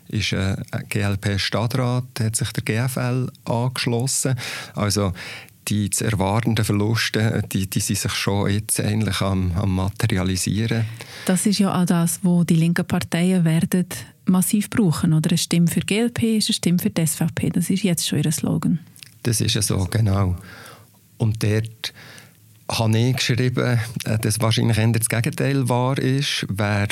ist 0.08 0.32
ein 0.32 0.64
GLP-Stadtrat, 0.88 2.04
hat 2.20 2.36
sich 2.36 2.52
der 2.52 2.64
GFL 2.64 3.30
angeschlossen. 3.44 4.36
Also 4.74 5.12
die 5.68 5.90
zu 5.90 6.04
erwartenden 6.04 6.64
Verluste, 6.64 7.42
die, 7.52 7.68
die 7.68 7.80
sind 7.80 7.98
sich 7.98 8.12
schon 8.12 8.50
jetzt 8.50 8.80
eigentlich 8.80 9.20
am, 9.20 9.52
am 9.52 9.74
materialisieren. 9.74 10.86
Das 11.26 11.46
ist 11.46 11.58
ja 11.58 11.80
auch 11.80 11.86
das, 11.86 12.20
wo 12.22 12.44
die 12.44 12.54
linken 12.54 12.86
Parteien 12.86 13.44
werden 13.44 13.86
massiv 14.26 14.70
brauchen, 14.70 15.12
oder? 15.12 15.30
Eine 15.30 15.38
Stimme 15.38 15.68
für 15.68 15.80
GLP 15.80 16.38
ist 16.38 16.48
eine 16.48 16.54
Stimme 16.54 16.78
für 16.78 16.90
die 16.90 17.06
SVP. 17.06 17.50
Das 17.50 17.70
ist 17.70 17.82
jetzt 17.82 18.06
schon 18.06 18.22
ihr 18.22 18.32
Slogan. 18.32 18.78
Das 19.22 19.40
ist 19.40 19.54
ja 19.54 19.62
so, 19.62 19.86
genau. 19.90 20.36
Und 21.18 21.42
dort 21.42 21.92
habe 22.70 22.98
ich 22.98 23.16
geschrieben, 23.16 23.78
dass 24.04 24.40
wahrscheinlich 24.40 24.78
eher 24.78 24.92
das 24.92 25.08
Gegenteil 25.08 25.68
wahr 25.68 25.98
ist. 25.98 26.46
Wer 26.48 26.88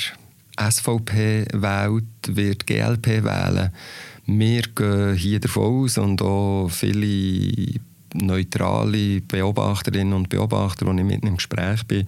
SVP 0.58 1.46
wählt, 1.52 2.04
wird 2.28 2.66
GLP 2.66 3.24
wählen. 3.24 3.70
Wir 4.26 4.62
gehen 4.62 5.14
hier 5.14 5.38
davon 5.38 5.84
aus 5.84 5.98
und 5.98 6.20
auch 6.22 6.68
viele 6.68 7.78
neutrale 8.14 9.20
Beobachterinnen 9.20 10.14
und 10.14 10.28
Beobachter, 10.28 10.86
die 10.86 10.98
ich 10.98 11.06
mit 11.06 11.24
im 11.24 11.36
Gespräch 11.36 11.84
bin, 11.84 12.06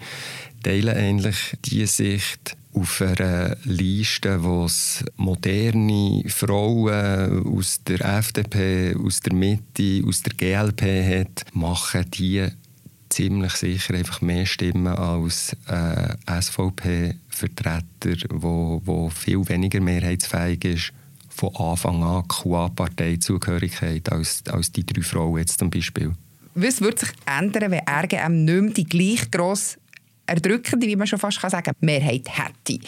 teilen 0.62 0.96
eigentlich 0.96 1.56
die 1.64 1.86
Sicht 1.86 2.56
auf 2.74 3.00
einer 3.00 3.56
Liste, 3.64 4.42
wo 4.42 4.64
es 4.64 5.04
moderne 5.16 6.22
Frauen 6.28 7.46
aus 7.46 7.80
der 7.84 8.00
FDP, 8.18 8.94
aus 8.94 9.20
der 9.20 9.34
Mitte, 9.34 10.02
aus 10.06 10.22
der 10.22 10.34
GLP 10.34 10.82
hat, 10.82 11.44
machen 11.54 12.04
die 12.12 12.46
ziemlich 13.08 13.52
sicher 13.54 13.94
einfach 13.94 14.20
mehr 14.20 14.44
Stimmen 14.46 14.94
als 14.94 15.56
äh, 15.66 16.14
SVP-Vertreter, 16.40 18.16
wo, 18.30 18.82
wo 18.84 19.08
viel 19.08 19.48
weniger 19.48 19.80
mehrheitsfähig 19.80 20.64
ist 20.64 20.92
von 21.38 21.54
Anfang 21.56 22.02
an 22.02 22.26
QA-Parteizugehörigkeit 22.26 24.10
als, 24.10 24.42
als 24.50 24.72
die 24.72 24.84
drei 24.84 25.02
Frauen 25.02 25.38
jetzt 25.38 25.58
zum 25.58 25.70
Beispiel. 25.70 26.12
Was 26.54 26.80
würde 26.80 26.98
sich 26.98 27.10
ändern, 27.26 27.70
wenn 27.70 27.80
RGM 27.88 28.44
nicht 28.44 28.60
mehr 28.60 28.72
die 28.72 28.84
gleich 28.84 29.30
grosse 29.30 29.78
erdrückende, 30.26 30.86
wie 30.86 30.96
man 30.96 31.06
schon 31.06 31.18
fast 31.18 31.40
sagen 31.40 31.62
kann, 31.62 31.74
Mehrheit 31.80 32.26
hätte? 32.28 32.80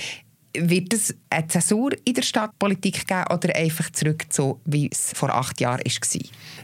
Wird 0.52 0.92
es 0.92 1.14
eine 1.28 1.46
Zäsur 1.46 1.92
in 2.04 2.14
der 2.14 2.22
Stadtpolitik 2.22 3.06
geben 3.06 3.24
oder 3.30 3.54
einfach 3.54 3.90
zurück 3.90 4.24
so, 4.30 4.60
wie 4.64 4.88
es 4.90 5.12
vor 5.14 5.32
acht 5.32 5.60
Jahren 5.60 5.84
war? 5.84 6.20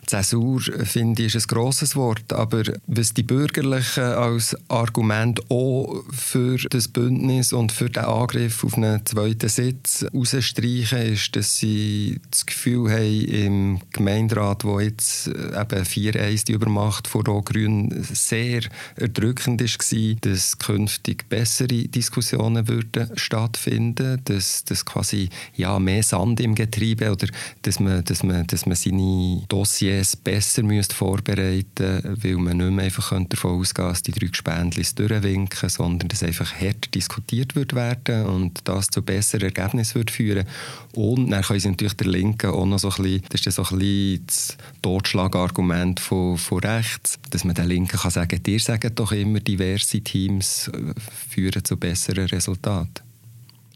Zäsur, 0.07 0.61
finde 0.85 1.23
ich, 1.23 1.35
ist 1.37 1.47
ein 1.47 1.55
grosses 1.55 1.95
Wort. 1.95 2.33
Aber 2.33 2.65
was 2.89 3.15
die 3.15 3.23
Bürgerlichen 3.23 4.03
als 4.03 4.57
Argument 4.69 5.41
auch 5.51 6.03
für 6.11 6.59
das 6.69 6.89
Bündnis 6.89 7.53
und 7.53 7.71
für 7.71 7.89
den 7.89 8.05
Angriff 8.05 8.65
auf 8.65 8.77
einen 8.77 9.07
zweiten 9.07 9.49
Sitz 9.49 10.05
herausstreichen, 10.13 11.13
ist, 11.13 11.37
dass 11.37 11.59
sie 11.59 12.21
das 12.29 12.45
Gefühl 12.45 12.91
haben, 12.91 13.25
im 13.25 13.81
Gemeinderat, 13.93 14.65
wo 14.65 14.81
jetzt 14.81 15.29
äh, 15.29 15.61
eben 15.61 15.85
4-1 15.85 16.47
die 16.47 16.53
Übermacht 16.53 17.07
von 17.07 17.25
Rot-Grün 17.25 18.03
sehr 18.03 18.63
erdrückend 18.97 19.61
war, 19.61 20.17
dass 20.21 20.59
künftig 20.59 21.29
bessere 21.29 21.69
Diskussionen 21.69 22.67
würden 22.67 23.13
stattfinden 23.15 23.76
finden, 23.77 24.21
dass, 24.25 24.65
dass 24.65 24.85
quasi 24.85 25.29
ja, 25.55 25.79
mehr 25.79 26.03
Sand 26.03 26.41
im 26.41 26.55
Getriebe 26.55 27.13
oder 27.13 27.27
dass 27.63 27.79
man, 27.79 28.03
dass 28.05 28.23
man, 28.23 28.47
dass 28.47 28.65
man 28.67 28.75
seine 28.75 29.43
Dossiers 29.49 30.17
besser 30.17 30.63
vorbereiten 30.91 32.03
müsste, 32.03 32.17
weil 32.23 32.37
man 32.37 32.57
nicht 32.57 32.71
mehr 32.71 32.85
einfach 32.87 33.13
davon 33.29 33.61
ausgehen 33.61 33.89
dass 33.89 34.03
die 34.03 34.13
drei 34.13 34.27
Gespendlis 34.27 34.95
durchwinken, 34.95 35.69
sondern 35.69 36.09
dass 36.09 36.23
einfach 36.23 36.53
hart 36.55 36.95
diskutiert 36.95 37.55
wird 37.55 37.75
werden 37.75 38.27
und 38.27 38.61
das 38.65 38.89
zu 38.89 39.03
besseren 39.03 39.53
Ergebnissen 39.55 39.97
wird 39.97 40.11
führen. 40.11 40.47
Und 40.95 41.31
dann 41.31 41.43
können 41.43 41.61
sie 41.61 41.71
natürlich 41.71 41.95
der 41.95 42.09
Linken 42.09 42.51
auch 42.51 42.67
noch 42.67 42.79
so 42.79 42.91
ein 42.91 43.03
bisschen, 43.03 43.23
das 43.29 43.47
ist 43.47 43.55
so 43.55 43.63
ein 43.63 43.79
bisschen 43.79 44.27
das 44.27 44.57
Totschlagargument 44.83 46.01
von, 46.01 46.39
von 46.39 46.59
rechts, 46.61 47.19
dass 47.31 47.45
man 47.45 47.55
der 47.55 47.67
Linken 47.67 47.99
kann 47.99 48.11
sagen, 48.11 48.43
dir 48.43 48.61
sagen 48.61 48.95
doch 48.95 49.13
immer, 49.13 49.41
diverse 49.41 50.01
Teams 50.01 50.69
äh, 50.69 50.95
führen 51.29 51.65
zu 51.65 51.77
besseren 51.77 52.27
Resultaten. 52.27 53.06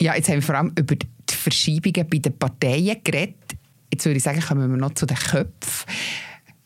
Ja, 0.01 0.15
jetzt 0.17 0.29
haben 0.29 0.37
wir 0.37 0.43
vor 0.43 0.55
allem 0.55 0.73
über 0.79 0.97
die 0.97 1.07
Verschiebungen 1.31 2.09
bei 2.09 2.19
den 2.19 2.37
Parteien 2.39 2.97
geredet. 3.05 3.37
Jetzt 3.93 4.07
würde 4.07 4.17
ich 4.17 4.23
sagen, 4.23 4.41
kommen 4.41 4.71
wir 4.71 4.79
noch 4.79 4.95
zu 4.95 5.05
den 5.05 5.17
Köpfen. 5.17 5.93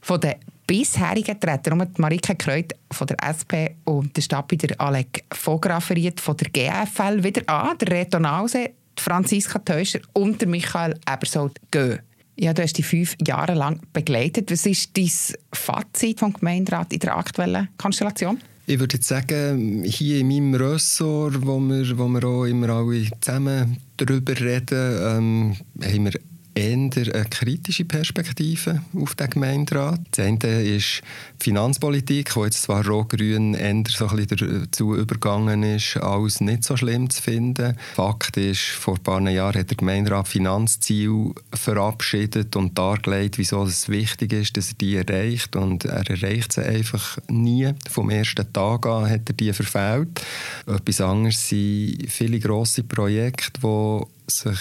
Von 0.00 0.20
den 0.20 0.34
bisherigen 0.66 1.38
Tretern, 1.40 1.80
um 1.80 1.88
Marike 1.96 2.36
Kreut 2.36 2.74
von 2.92 3.06
der 3.06 3.16
SP 3.26 3.74
und 3.84 4.16
der 4.16 4.22
Stadtbieder 4.22 4.80
Alec 4.80 5.24
Vograferiet 5.34 6.20
von 6.20 6.36
der 6.36 6.50
GFL 6.50 7.24
wieder 7.24 7.42
an, 7.48 7.76
der 7.78 7.88
Reto 7.88 8.20
Nause, 8.20 8.70
Franziska 8.98 9.58
Teuscher 9.58 10.00
und 10.12 10.40
der 10.40 10.48
Michael 10.48 10.98
Ebersold 11.10 11.60
gehen. 11.70 12.00
Ja, 12.36 12.52
du 12.52 12.62
hast 12.62 12.78
die 12.78 12.82
fünf 12.82 13.16
Jahre 13.26 13.54
lang 13.54 13.80
begleitet. 13.92 14.50
Was 14.50 14.66
ist 14.66 14.96
dein 14.96 15.10
Fazit 15.52 16.20
vom 16.20 16.32
Gemeinderat 16.32 16.92
in 16.92 17.00
der 17.00 17.16
aktuellen 17.16 17.68
Konstellation? 17.78 18.38
Ich 18.66 18.78
würde 18.78 18.96
jetzt 18.96 19.08
sagen, 19.08 19.84
hier 19.84 20.20
in 20.20 20.28
meinem 20.28 20.54
Ressort, 20.54 21.46
wo 21.46 21.60
wir, 21.60 21.98
wo 21.98 22.08
wir 22.08 22.24
auch 22.24 22.44
immer 22.44 22.70
alle 22.70 23.10
zusammen 23.20 23.76
darüber 23.98 24.40
reden, 24.40 24.98
ähm, 25.02 25.56
haben 25.82 26.04
wir 26.04 26.12
eher 26.54 26.74
eine 27.14 27.24
kritische 27.30 27.84
Perspektive 27.84 28.82
auf 28.96 29.14
den 29.14 29.30
Gemeinderat. 29.30 30.00
Das 30.12 30.24
eine 30.24 30.62
ist 30.62 31.02
die 31.40 31.44
Finanzpolitik, 31.44 32.36
wo 32.36 32.44
jetzt 32.44 32.62
zwar 32.62 32.86
Rot-Grün 32.86 33.54
eher 33.54 33.82
so 33.88 34.06
ein 34.08 34.16
bisschen 34.16 34.62
dazu 34.62 34.94
übergegangen 34.94 35.62
ist, 35.62 35.96
als 35.96 36.40
nicht 36.40 36.64
so 36.64 36.76
schlimm 36.76 37.10
zu 37.10 37.22
finden. 37.22 37.76
Fakt 37.94 38.36
ist, 38.36 38.62
vor 38.62 38.94
ein 38.94 39.02
paar 39.02 39.20
Jahren 39.28 39.58
hat 39.58 39.70
der 39.70 39.76
Gemeinderat 39.76 40.28
Finanzziel 40.28 41.32
verabschiedet 41.52 42.56
und 42.56 42.78
dargelegt, 42.78 43.38
wieso 43.38 43.64
es 43.64 43.88
wichtig 43.88 44.32
ist, 44.32 44.56
dass 44.56 44.70
er 44.70 44.74
die 44.74 44.96
erreicht. 44.96 45.56
Und 45.56 45.84
er 45.84 46.08
erreicht 46.08 46.52
sie 46.52 46.64
einfach 46.64 47.18
nie. 47.28 47.72
Vom 47.90 48.10
ersten 48.10 48.52
Tag 48.52 48.86
an 48.86 49.10
hat 49.10 49.28
er 49.28 49.34
die 49.34 49.52
verfehlt. 49.52 50.20
Etwas 50.66 51.00
anderes 51.00 51.48
sind 51.48 52.06
viele 52.08 52.38
grosse 52.38 52.84
Projekte, 52.84 53.60
die 53.60 54.00
sich 54.26 54.58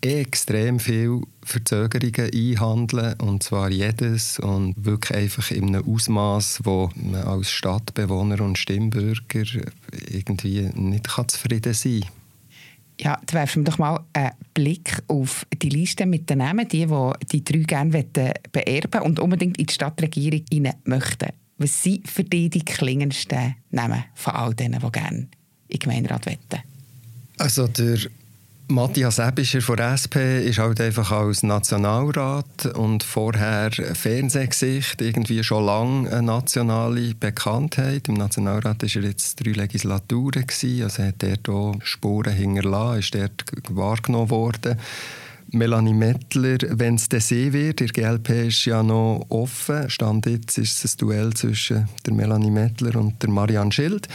extrem 0.00 0.78
viel 0.78 1.22
Verzögerungen 1.42 2.30
einhandeln 2.32 3.14
und 3.20 3.42
zwar 3.42 3.70
jedes 3.70 4.38
und 4.38 4.74
wirklich 4.76 5.18
einfach 5.18 5.50
in 5.50 5.68
einem 5.68 5.86
Ausmaß, 5.86 6.60
wo 6.64 6.90
man 6.94 7.22
als 7.22 7.50
Stadtbewohner 7.50 8.40
und 8.40 8.58
Stimmbürger 8.58 9.44
irgendwie 10.10 10.70
nicht 10.74 11.08
zufrieden 11.28 11.72
sein 11.72 12.00
kann. 12.00 12.10
Ja, 12.98 13.18
jetzt 13.20 13.34
werfen 13.34 13.64
wir 13.64 13.70
doch 13.70 13.78
mal 13.78 14.04
einen 14.14 14.30
Blick 14.54 15.02
auf 15.08 15.46
die 15.62 15.68
Liste 15.68 16.06
mit 16.06 16.30
den 16.30 16.38
Namen, 16.38 16.66
die, 16.68 16.86
die 16.86 17.12
die 17.32 17.44
drei 17.44 17.58
gerne 17.58 18.04
beerben 18.52 19.02
und 19.02 19.20
unbedingt 19.20 19.58
in 19.58 19.66
die 19.66 19.72
Stadtregierung 19.72 20.44
rein 20.52 20.74
möchten. 20.84 21.28
Was 21.58 21.82
sind 21.82 22.08
für 22.08 22.24
dich 22.24 22.50
die 22.50 22.64
klingendsten 22.64 23.56
Namen 23.70 24.04
von 24.14 24.34
all 24.34 24.54
denen, 24.54 24.80
die 24.80 24.92
gerne 24.92 25.18
in 25.18 25.28
den 25.68 25.78
Gemeinderat 25.78 26.26
wetten? 26.26 26.62
Also 27.38 27.66
der 27.66 27.98
Matthias 28.68 29.20
Ebischer 29.20 29.60
von 29.60 29.78
SP 29.78 30.42
ist 30.42 30.58
halt 30.58 30.80
einfach 30.80 31.12
als 31.12 31.44
Nationalrat 31.44 32.66
und 32.74 33.04
vorher 33.04 33.70
Fernsehgesicht, 33.70 35.00
irgendwie 35.00 35.44
schon 35.44 35.64
lange 35.64 36.10
eine 36.10 36.22
nationale 36.24 37.14
Bekanntheit. 37.14 38.08
Im 38.08 38.14
Nationalrat 38.14 38.82
war 38.82 39.02
er 39.02 39.08
jetzt 39.08 39.36
drei 39.38 39.52
Legislaturen, 39.52 40.48
gewesen, 40.48 40.82
also 40.82 41.04
hat 41.04 41.22
er 41.22 41.36
dort 41.36 41.86
Spuren 41.86 42.32
hinterlassen, 42.32 42.98
ist 42.98 43.14
dort 43.14 43.44
wahrgenommen 43.70 44.30
worden. 44.30 44.80
Melanie 45.56 45.94
Mettler, 45.94 46.58
wenn 46.70 46.96
es 46.96 47.08
der 47.08 47.20
See 47.20 47.52
wird, 47.52 47.80
der 47.80 47.88
GLP 47.88 48.48
ist 48.48 48.64
ja 48.66 48.82
noch 48.82 49.24
offen. 49.30 49.88
Stand 49.88 50.26
jetzt 50.26 50.58
ist 50.58 50.84
es 50.84 50.94
ein 50.94 50.98
Duell 50.98 51.32
zwischen 51.32 51.88
der 52.04 52.12
Melanie 52.12 52.50
Mettler 52.50 52.96
und 52.96 53.22
der 53.22 53.30
Marianne 53.30 53.72
Schild. 53.72 54.06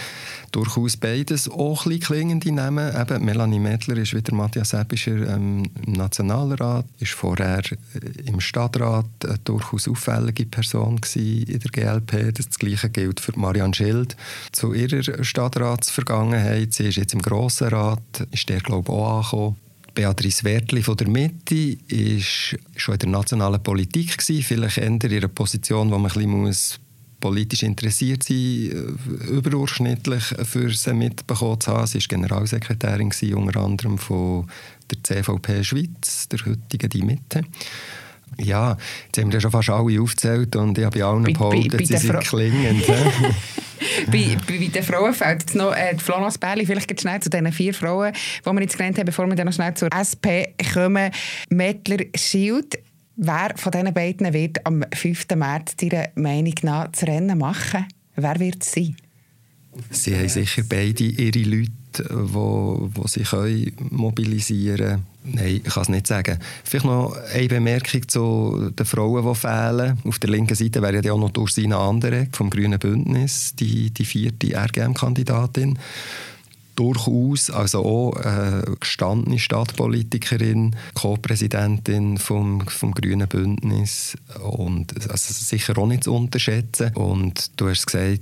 Durchaus 0.52 0.98
beides 0.98 1.50
auch 1.50 1.86
ein 1.86 2.00
klingende 2.00 2.52
Namen. 2.52 2.94
Eben, 2.96 3.26
Melanie 3.26 3.60
Mettler 3.60 3.98
ist 3.98 4.14
wieder 4.14 4.36
Matthias 4.36 4.74
Ebischer 4.74 5.28
ähm, 5.34 5.64
im 5.86 5.94
Nationalrat, 5.94 6.86
ist 7.00 7.14
vorher 7.14 7.64
äh, 7.72 8.30
im 8.30 8.40
Stadtrat 8.40 9.06
eine 9.24 9.40
durchaus 9.40 9.88
auffällige 9.88 10.46
Person 10.46 11.02
in 11.16 11.60
der 11.60 11.72
GLP. 11.72 12.36
Das 12.36 12.60
Gleiche 12.60 12.90
gilt 12.90 13.20
für 13.20 13.38
Marianne 13.40 13.74
Schild. 13.74 14.16
Zu 14.52 14.74
ihrer 14.74 15.24
Stadtratsvergangenheit, 15.24 16.74
sie 16.74 16.90
ist 16.90 16.98
jetzt 16.98 17.14
im 17.14 17.22
Grossen 17.22 17.70
Rat, 17.70 18.28
ist 18.32 18.48
der 18.48 18.60
glaube 18.60 18.92
ich 18.92 18.98
auch 18.98 19.18
angekommen. 19.18 19.71
Beatrice 19.94 20.44
Wertli 20.44 20.82
von 20.82 20.98
der 20.98 21.08
Mitte 21.08 21.78
war 21.78 22.22
schon 22.76 22.94
in 22.94 23.00
der 23.00 23.10
nationalen 23.10 23.62
Politik 23.62 24.18
gewesen, 24.18 24.44
vielleicht 24.44 24.78
in 24.78 25.02
einer 25.02 25.28
Position, 25.28 25.92
wo 25.92 25.98
man 25.98 26.12
ein 26.12 26.30
muss 26.30 26.80
politisch 27.22 27.64
interessiert 27.64 28.24
sein, 28.24 28.36
äh, 28.36 29.30
überdurchschnittlich 29.30 30.24
für 30.44 30.72
sie 30.72 30.94
mitbekommen 30.94 31.62
zu 31.62 31.72
haben. 31.72 31.88
Sie 31.88 32.00
war 32.00 32.08
Generalsekretärin 32.10 33.12
gewesen, 33.12 33.36
unter 33.36 33.62
anderem 33.62 33.98
von 33.98 34.50
der 34.90 35.04
CVP 35.04 35.64
Schweiz, 35.64 36.28
der 36.28 36.40
heutigen 36.46 36.90
Die 36.90 37.04
Mitte. 37.04 37.44
Ja, 38.38 38.78
jetzt 39.06 39.18
haben 39.18 39.28
wir 39.28 39.36
ja 39.36 39.42
schon 39.42 39.52
fast 39.52 39.70
alle 39.70 40.02
aufgezählt 40.02 40.56
und 40.56 40.78
ich 40.78 40.86
habe 40.86 40.98
bei 40.98 41.06
allen 41.06 41.24
behauptet, 41.24 41.88
sie 41.88 41.98
sind 41.98 42.20
klingend. 42.22 42.88
bei, 44.12 44.38
bei 44.48 44.68
den 44.68 44.84
Frauen 44.84 45.14
fällt 45.14 45.44
jetzt 45.44 45.56
noch 45.56 45.76
äh, 45.76 45.98
Flonas 45.98 46.38
Berli, 46.38 46.66
vielleicht 46.66 47.00
schnell 47.00 47.20
zu 47.20 47.30
diesen 47.30 47.52
vier 47.52 47.74
Frauen, 47.74 48.14
die 48.14 48.50
wir 48.50 48.62
jetzt 48.62 48.78
genannt 48.78 48.98
haben, 48.98 49.06
bevor 49.06 49.28
wir 49.28 49.36
dann 49.36 49.48
noch 49.48 49.54
schnell 49.54 49.74
zur 49.74 49.90
SP 49.92 50.56
kommen. 50.74 51.12
Mettler 51.50 52.06
Schild. 52.16 52.80
Wer 53.18 53.52
von 53.56 53.72
diesen 53.72 53.94
beiden 53.94 54.34
wird 54.34 54.66
am 54.66 54.84
5. 54.94 55.28
März 55.36 55.76
Ihrer 55.82 56.08
Meinung 56.16 56.56
nach 56.64 56.88
das 56.88 57.04
Rennen 57.04 57.38
machen? 57.38 57.86
Wer 58.16 58.40
wird 58.40 58.64
es 58.64 58.72
sein? 58.72 58.96
Sie 59.90 60.16
haben 60.16 60.28
sicher 60.28 60.64
beide 60.68 61.04
ihre 61.04 61.40
Leute, 61.40 61.72
die, 62.00 63.14
die 63.16 63.24
können 63.24 63.72
mobilisieren 63.90 64.78
können. 64.78 65.06
Nein, 65.24 65.62
ich 65.64 65.74
kann 65.74 65.84
es 65.84 65.90
nicht 65.90 66.08
sagen. 66.08 66.40
Vielleicht 66.64 66.86
noch 66.86 67.16
eine 67.34 67.48
Bemerkung 67.48 68.08
zu 68.08 68.72
den 68.72 68.86
Frauen, 68.86 69.28
die 69.28 69.36
fehlen. 69.36 70.00
Auf 70.06 70.20
der 70.20 70.30
linken 70.32 70.56
Seite 70.56 70.82
wäre 70.82 71.04
ja 71.04 71.14
auch 71.14 71.20
noch 71.20 71.30
durch 71.30 71.52
seine 71.52 71.78
andere 71.78 72.28
vom 72.32 72.50
Grünen 72.50 72.80
Bündnis 72.80 73.54
die, 73.56 73.92
die 73.92 74.06
vierte 74.06 74.56
RGM-Kandidatin. 74.56 75.78
Durchaus, 76.76 77.52
also 77.52 77.86
auch 77.86 78.14
eine 78.16 78.64
gestandene 78.80 79.38
Stadtpolitikerin, 79.38 80.76
Co-Präsidentin 80.96 82.18
vom, 82.18 82.62
vom 82.62 82.94
Grünen 82.94 83.28
Bündnis 83.28 84.18
und 84.42 84.94
also 85.12 85.34
sicher 85.34 85.78
auch 85.78 85.86
nicht 85.86 86.06
zu 86.06 86.16
unterschätzen. 86.16 86.96
Und 86.96 87.52
du 87.58 87.70
hast 87.70 87.86
gesagt, 87.86 88.22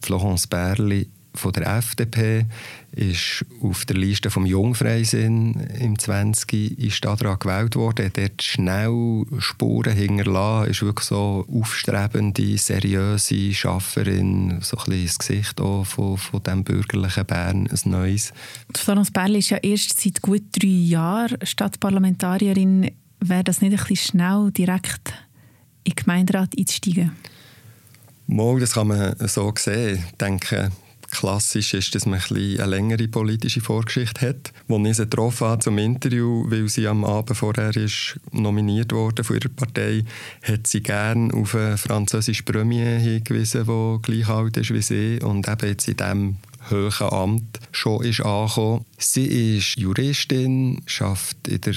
Florence 0.00 0.46
Berli 0.46 1.08
von 1.34 1.52
der 1.52 1.76
FDP 1.78 2.46
ist 2.92 3.44
auf 3.62 3.84
der 3.84 3.96
Liste 3.96 4.30
vom 4.30 4.46
Jungfreisinn 4.46 5.54
im 5.78 5.98
20. 5.98 6.78
in 6.78 6.90
Stadtrat 6.90 7.40
gewählt 7.40 7.76
worden. 7.76 8.06
Hat 8.06 8.18
dort 8.18 8.42
schnell 8.42 9.24
Spuren 9.38 9.94
hinterlassen, 9.94 10.70
ist 10.70 10.82
wirklich 10.82 11.06
so 11.06 11.46
aufstrebende, 11.52 12.58
seriöse 12.58 13.54
Schafferin, 13.54 14.58
so 14.60 14.76
ein 14.76 14.84
bisschen 14.84 15.06
das 15.06 15.18
Gesicht 15.18 15.60
auch 15.60 15.84
von, 15.84 16.18
von 16.18 16.42
dem 16.42 16.64
bürgerlichen 16.64 17.26
Bern, 17.26 17.68
ein 17.68 17.90
neues. 17.90 18.32
Florence 18.76 19.10
Berli 19.12 19.38
ist 19.38 19.50
ja 19.50 19.58
erst 19.58 20.00
seit 20.00 20.20
gut 20.20 20.42
drei 20.52 20.68
Jahren 20.68 21.38
Stadtparlamentarierin. 21.42 22.90
Wäre 23.20 23.44
das 23.44 23.60
nicht 23.60 23.72
ein 23.72 23.78
bisschen 23.78 23.96
schnell, 23.96 24.50
direkt 24.50 25.12
in 25.84 25.92
den 25.92 25.96
Gemeinderat 25.96 26.58
einzusteigen? 26.58 27.12
Mal, 28.26 28.60
das 28.60 28.74
kann 28.74 28.88
man 28.88 29.16
so 29.26 29.52
sehen. 29.56 30.04
Ich 30.08 30.16
denke, 30.16 30.70
klassisch 31.10 31.74
ist, 31.74 31.94
dass 31.94 32.06
man 32.06 32.20
ein 32.20 32.36
eine 32.60 32.66
längere 32.66 33.08
politische 33.08 33.60
Vorgeschichte 33.60 34.28
hat. 34.28 34.52
Als 34.68 34.88
ich 34.88 34.96
sie 34.96 35.02
getroffen 35.02 35.46
habe 35.46 35.62
zum 35.62 35.78
Interview, 35.78 36.44
weil 36.48 36.68
sie 36.68 36.86
am 36.86 37.04
Abend 37.04 37.36
vorher 37.36 37.74
ist 37.76 38.18
nominiert 38.32 38.92
wurde 38.92 39.24
von 39.24 39.36
ihrer 39.36 39.48
Partei, 39.48 40.04
hat 40.42 40.66
sie 40.66 40.82
gerne 40.82 41.32
auf 41.34 41.54
einen 41.54 41.78
französischen 41.78 42.44
Premier 42.44 42.98
hingewiesen, 42.98 43.66
der 43.66 43.98
gleich 44.02 44.28
alt 44.28 44.56
ist 44.56 44.72
wie 44.72 44.82
sie 44.82 45.18
und 45.22 45.48
eben 45.48 45.68
jetzt 45.68 45.88
in 45.88 45.96
diesem 45.96 46.36
hohen 46.70 47.12
Amt 47.12 47.60
schon 47.72 48.04
ist 48.04 48.20
angekommen. 48.20 48.84
Sie 48.98 49.56
ist 49.56 49.78
Juristin, 49.78 50.82
arbeitet 51.00 51.48
in 51.48 51.60
der 51.60 51.74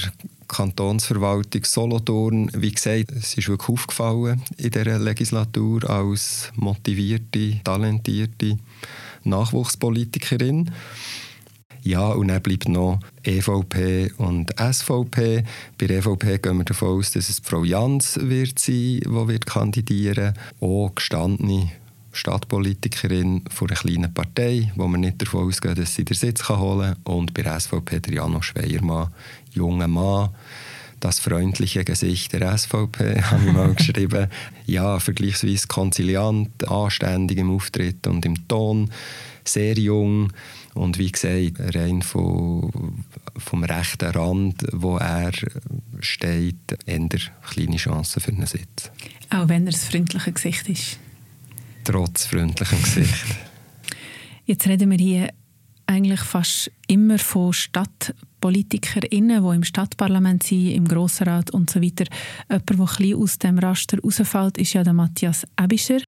Kantonsverwaltung 0.48 1.64
Solothurn. 1.64 2.52
Wie 2.54 2.72
gesagt, 2.72 3.12
es 3.12 3.38
ist 3.38 3.48
wirklich 3.48 3.70
aufgefallen 3.70 4.42
in 4.58 4.72
dieser 4.72 5.00
Legislatur 5.00 5.90
als 5.90 6.52
motivierte, 6.56 7.60
talentierte 7.64 8.58
Nachwuchspolitikerin. 9.24 10.72
Ja, 11.84 12.12
und 12.12 12.30
dann 12.30 12.42
bleibt 12.42 12.70
noch 12.70 13.00
EVP 13.24 14.14
und 14.18 14.54
SVP. 14.58 15.44
Bei 15.78 15.88
der 15.88 15.98
EVP 15.98 16.38
gehen 16.38 16.58
wir 16.58 16.64
davon 16.64 17.00
aus, 17.00 17.12
dass 17.12 17.28
es 17.28 17.42
Frau 17.44 17.66
Jans 17.66 18.18
wird 18.22 18.58
sein, 18.58 19.02
die 19.02 19.04
wird 19.06 19.46
Auch 20.62 20.92
gestandene 20.96 21.72
Stadtpolitikerin 22.14 23.44
von 23.50 23.70
einer 23.70 23.78
kleinen 23.78 24.14
Partei, 24.14 24.72
wo 24.76 24.88
man 24.88 25.02
nicht 25.02 25.22
davon 25.22 25.48
ausgeht, 25.48 25.78
dass 25.78 25.96
sie 25.96 26.06
den 26.06 26.16
Sitz 26.16 26.48
holen 26.48 26.96
kann. 27.04 27.14
Und 27.16 27.34
bei 27.34 27.42
der 27.42 27.60
SVP 27.60 28.00
der 28.00 28.14
Janosch 28.14 28.50
Schweiermann, 28.50 29.10
junger 29.52 29.88
Mann, 29.88 30.30
das 31.04 31.20
freundliche 31.20 31.84
Gesicht 31.84 32.32
der 32.34 32.58
SVP, 32.58 33.22
habe 33.32 33.46
ich 33.46 33.54
mal 33.54 33.74
geschrieben. 33.76 34.28
Ja, 34.66 35.00
vergleichsweise 35.00 35.68
konziliant, 35.68 36.68
anständig 36.70 37.38
im 37.38 37.52
Auftritt 37.52 38.08
und 38.08 38.26
im 38.26 38.48
Ton, 38.48 38.90
sehr 39.44 39.78
jung 39.78 40.32
und 40.74 40.98
wie 40.98 41.12
gesagt, 41.12 41.76
rein 41.76 42.02
von, 42.02 43.04
vom 43.38 43.64
rechten 43.64 44.12
Rand, 44.12 44.66
wo 44.72 44.98
er 44.98 45.32
steht, 46.00 46.78
eher 46.86 47.08
kleine 47.50 47.76
Chancen 47.76 48.22
für 48.22 48.32
einen 48.32 48.46
Sitz. 48.46 48.90
Auch 49.30 49.50
wenn 49.50 49.68
er 49.68 49.74
das 49.74 49.86
freundliche 49.86 50.32
Gesicht 50.32 50.70
ist? 50.70 51.00
Trotz 51.84 52.26
freundlichem 52.26 52.82
Gesicht. 52.82 53.26
Jetzt 54.46 54.68
reden 54.68 54.92
wir 54.92 54.98
hier 54.98 55.30
eigentlich 55.86 56.22
fast 56.22 56.72
immer 56.88 57.20
von 57.20 57.54
Stadt 57.54 58.14
PolitikerInnen, 58.42 59.44
die 59.44 59.56
im 59.56 59.64
Stadtparlament 59.64 60.44
sind, 60.44 60.72
im 60.72 60.88
Grossrat 60.88 61.52
und 61.52 61.70
so 61.70 61.82
weiter. 61.82 62.06
Jemand, 62.50 63.00
der 63.00 63.08
ein 63.08 63.16
aus 63.16 63.40
dem 63.40 63.60
Raster 63.60 64.00
rausfällt, 64.02 64.58
ist 64.58 64.74
ja 64.74 64.84
der 64.84 64.94
Matthias 64.94 65.46
Ebischer. 65.62 66.00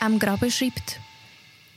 Am 0.00 0.18
Graben 0.18 0.50
schreibt, 0.50 1.00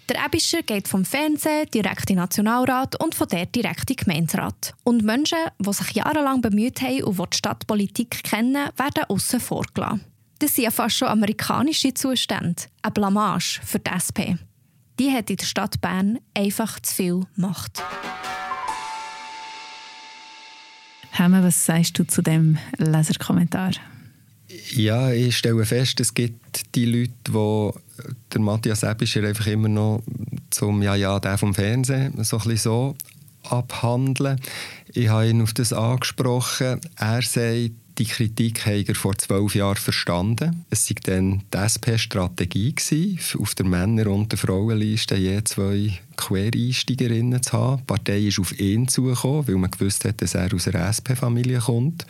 Der 0.10 0.26
Ebischer 0.26 0.64
geht 0.64 0.88
vom 0.88 1.04
Fernsehen 1.04 1.68
direkt 1.74 2.10
in 2.10 2.16
den 2.16 2.22
Nationalrat 2.22 3.02
und 3.02 3.16
von 3.16 3.28
dort 3.30 3.54
direkt 3.56 3.90
in 3.90 3.96
den 3.96 4.06
Gemeinderat. 4.06 4.74
Und 4.84 5.04
Menschen, 5.04 5.40
die 5.60 5.74
sich 5.74 5.92
jahrelang 5.92 6.42
bemüht 6.42 6.82
haben 6.82 7.04
und 7.04 7.20
die 7.20 7.30
die 7.30 7.38
Stadtpolitik 7.38 8.24
kennen, 8.24 8.70
werden 8.78 9.04
außen 9.10 9.40
vorgelassen. 9.40 10.06
Das 10.40 10.56
sind 10.56 10.66
ja 10.66 10.72
fast 10.72 10.98
schon 10.98 11.08
amerikanische 11.08 11.94
Zustände. 11.94 12.64
Eine 12.82 12.92
Blamage 12.92 13.60
für 13.64 13.80
die 13.80 13.90
SP. 13.90 14.38
Die 15.00 15.12
hat 15.12 15.30
in 15.30 15.38
der 15.38 15.46
Stadt 15.46 15.80
Bern 15.80 16.18
einfach 16.34 16.80
zu 16.80 16.96
viel 16.96 17.22
Macht. 17.36 17.84
Hemme, 21.12 21.44
was 21.44 21.66
sagst 21.66 22.00
du 22.00 22.04
zu 22.06 22.24
dem 22.24 22.58
Leserkommentar? 22.78 23.72
Ja, 24.72 25.12
ich 25.12 25.38
stelle 25.38 25.66
fest, 25.66 26.00
es 26.00 26.14
gibt 26.14 26.76
die 26.76 26.86
Leute, 26.86 27.14
die 27.28 27.72
der 28.34 28.42
Matthias 28.42 28.84
Ebischer 28.84 29.24
einfach 29.24 29.48
immer 29.48 29.70
noch 29.70 30.02
zum 30.50 30.82
«Ja, 30.82 30.96
ja, 30.96 31.20
der 31.20 31.38
vom 31.38 31.54
Fernsehen» 31.54 32.24
so 32.24 32.40
ein 32.40 32.58
so 32.58 32.96
abhandeln. 33.44 34.40
Ich 34.94 35.10
habe 35.10 35.28
ihn 35.28 35.42
auf 35.42 35.54
das 35.54 35.74
angesprochen. 35.74 36.82
Er 36.96 37.22
sagt, 37.22 37.72
die 37.98 38.06
Kritik 38.06 38.66
habe 38.66 38.86
er 38.88 38.96
vor 38.96 39.18
zwölf 39.18 39.56
Jahren 39.56 39.78
verstanden. 39.78 40.66
Es 40.70 40.90
war 40.90 40.98
dann 41.04 41.44
die 41.52 41.58
SP-Strategie, 41.58 42.76
auf 43.40 43.56
der 43.56 43.66
Männer- 43.66 44.08
und 44.08 44.32
der 44.32 44.38
Frauenliste 44.38 45.16
je 45.16 45.44
zwei 45.44 45.98
Quereinsteigerinnen 46.16 47.42
zu 47.42 47.54
haben. 47.54 47.78
Die 47.78 47.86
Partei 47.86 48.20
ist 48.28 48.40
auf 48.40 48.60
ihn 48.60 48.88
zugekommen, 48.88 49.48
weil 49.48 49.56
man 49.56 49.72
gewusst 49.72 50.06
hat, 50.06 50.22
dass 50.22 50.36
er 50.36 50.54
aus 50.54 50.68
einer 50.68 50.88
SP-Familie 50.88 51.60
kommt. 51.60 52.06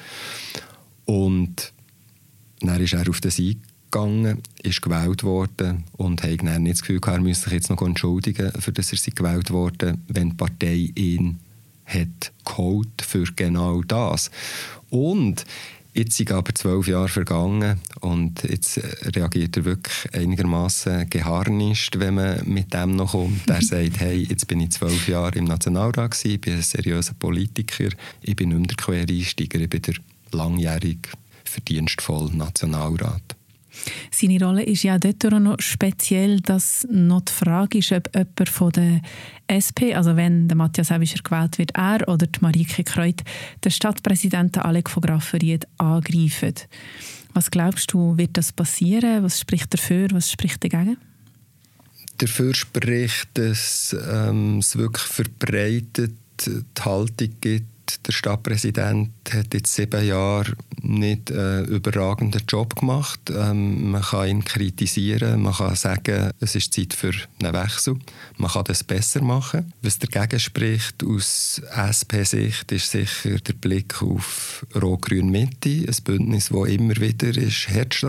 Und 1.05 1.71
dann 2.59 2.81
ist 2.81 2.93
er 2.93 3.07
auf 3.09 3.21
das 3.21 3.39
eingegangen, 3.39 4.41
ist 4.63 4.81
gewählt 4.81 5.23
worden 5.23 5.85
und 5.93 6.21
hat 6.21 6.43
dann 6.43 6.63
nicht 6.63 6.75
das 6.75 6.81
Gefühl 6.81 6.99
gehabt, 6.99 7.19
er 7.19 7.23
müsse 7.23 7.43
sich 7.43 7.53
jetzt 7.53 7.69
noch 7.69 7.81
entschuldigen, 7.81 8.51
für 8.59 8.73
dass 8.73 8.91
er 8.91 9.13
gewählt 9.13 9.51
wurde, 9.51 9.97
wenn 10.09 10.31
die 10.31 10.35
Partei 10.35 10.91
ihn 10.95 11.39
hat 11.85 12.33
geholt 12.43 13.01
für 13.01 13.23
genau 13.35 13.81
das. 13.81 14.29
Und 14.89 15.45
Jetzt 15.97 16.15
sind 16.15 16.31
aber 16.31 16.53
zwölf 16.53 16.87
Jahre 16.87 17.07
vergangen 17.07 17.81
und 18.01 18.43
jetzt 18.43 18.79
reagiert 19.15 19.57
er 19.57 19.65
wirklich 19.65 20.13
einigermaßen 20.13 21.09
geharnischt, 21.09 21.97
wenn 21.97 22.13
man 22.13 22.47
mit 22.47 22.71
dem 22.71 22.95
noch 22.95 23.13
kommt. 23.13 23.49
Er 23.49 23.61
sagt, 23.63 23.99
hey, 23.99 24.17
jetzt 24.29 24.47
bin 24.47 24.59
ich 24.59 24.69
zwölf 24.69 25.07
Jahre 25.07 25.39
im 25.39 25.45
Nationalrat 25.45 26.11
gewesen, 26.11 26.35
ich 26.35 26.41
bin 26.41 26.53
ein 26.53 26.61
seriöser 26.61 27.15
Politiker, 27.15 27.89
ich 28.21 28.35
bin 28.35 28.49
nicht 28.49 28.59
mehr 28.59 28.67
der 28.67 28.77
Quereinsteiger, 28.77 29.59
ich 29.59 29.69
bin 29.69 29.81
der 29.81 29.95
langjährig 30.33 30.99
verdienstvolle 31.45 32.35
Nationalrat. 32.37 33.36
Seine 34.11 34.43
Rolle 34.43 34.63
ist 34.63 34.83
ja 34.83 34.97
dort 34.97 35.23
noch 35.39 35.59
speziell, 35.59 36.39
dass 36.41 36.87
noch 36.89 37.21
die 37.21 37.33
Frage 37.33 37.77
ist, 37.79 37.91
ob 37.91 38.09
jemand 38.15 38.49
von 38.49 38.71
der 38.71 39.01
SP, 39.47 39.93
also 39.95 40.15
wenn 40.15 40.47
der 40.47 40.57
Matthias 40.57 40.91
Ebischer 40.91 41.21
gewählt 41.23 41.57
wird, 41.57 41.71
er 41.75 42.07
oder 42.07 42.27
die 42.27 42.39
Marike 42.41 42.83
Kreut, 42.83 43.23
den 43.63 43.71
Stadtpräsidenten 43.71 44.61
Alec 44.61 44.89
von 44.89 45.01
Grafferiet 45.01 45.67
angreifen. 45.77 46.55
Was 47.33 47.51
glaubst 47.51 47.93
du, 47.93 48.17
wird 48.17 48.31
das 48.33 48.51
passieren? 48.51 49.23
Was 49.23 49.39
spricht 49.39 49.73
dafür, 49.73 50.07
was 50.11 50.31
spricht 50.31 50.63
dagegen? 50.63 50.97
Dafür 52.17 52.55
spricht, 52.55 53.29
dass 53.35 53.95
ähm, 54.09 54.57
es 54.59 54.75
wirklich 54.75 55.03
verbreitet 55.03 56.15
die 56.45 56.81
Haltung 56.81 57.29
gibt, 57.41 57.65
der 58.05 58.11
Stadtpräsident 58.11 59.11
hat 59.31 59.53
jetzt 59.53 59.73
sieben 59.73 60.05
Jahre 60.05 60.53
nicht 60.81 61.31
einen 61.31 61.65
überragenden 61.65 62.41
Job 62.47 62.75
gemacht. 62.75 63.19
Ähm, 63.29 63.91
man 63.91 64.01
kann 64.01 64.27
ihn 64.27 64.45
kritisieren, 64.45 65.41
man 65.41 65.53
kann 65.53 65.75
sagen, 65.75 66.31
es 66.39 66.55
ist 66.55 66.73
Zeit 66.73 66.93
für 66.93 67.11
einen 67.41 67.53
Wechsel. 67.53 67.97
Man 68.37 68.51
kann 68.51 68.63
das 68.65 68.83
besser 68.83 69.21
machen. 69.21 69.73
Was 69.81 69.99
dagegen 69.99 70.39
spricht 70.39 71.03
aus 71.03 71.61
SP-Sicht 71.75 72.71
ist 72.71 72.91
sicher 72.91 73.37
der 73.39 73.53
Blick 73.53 74.01
auf 74.01 74.65
Rot-Grün-Mitte, 74.75 75.85
ein 75.87 75.95
Bündnis, 76.03 76.49
das 76.49 76.69
immer 76.69 76.95
wieder 76.97 77.29
ist 77.29 77.69
hart 77.69 78.01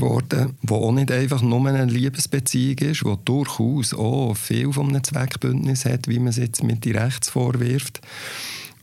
wurde, 0.00 0.54
wo 0.62 0.76
auch 0.76 0.92
nicht 0.92 1.10
einfach 1.10 1.42
nur 1.42 1.66
eine 1.66 1.84
Liebesbeziehung 1.86 2.78
ist, 2.78 3.04
wo 3.04 3.16
durchaus 3.16 3.94
auch 3.94 4.34
viel 4.34 4.72
von 4.72 4.88
einem 4.88 5.02
Zweckbündnis 5.02 5.84
hat, 5.84 6.08
wie 6.08 6.18
man 6.18 6.28
es 6.28 6.36
jetzt 6.36 6.62
mit 6.62 6.84
die 6.84 6.92
Rechts 6.92 7.30
vorwirft 7.30 8.00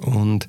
und 0.02 0.48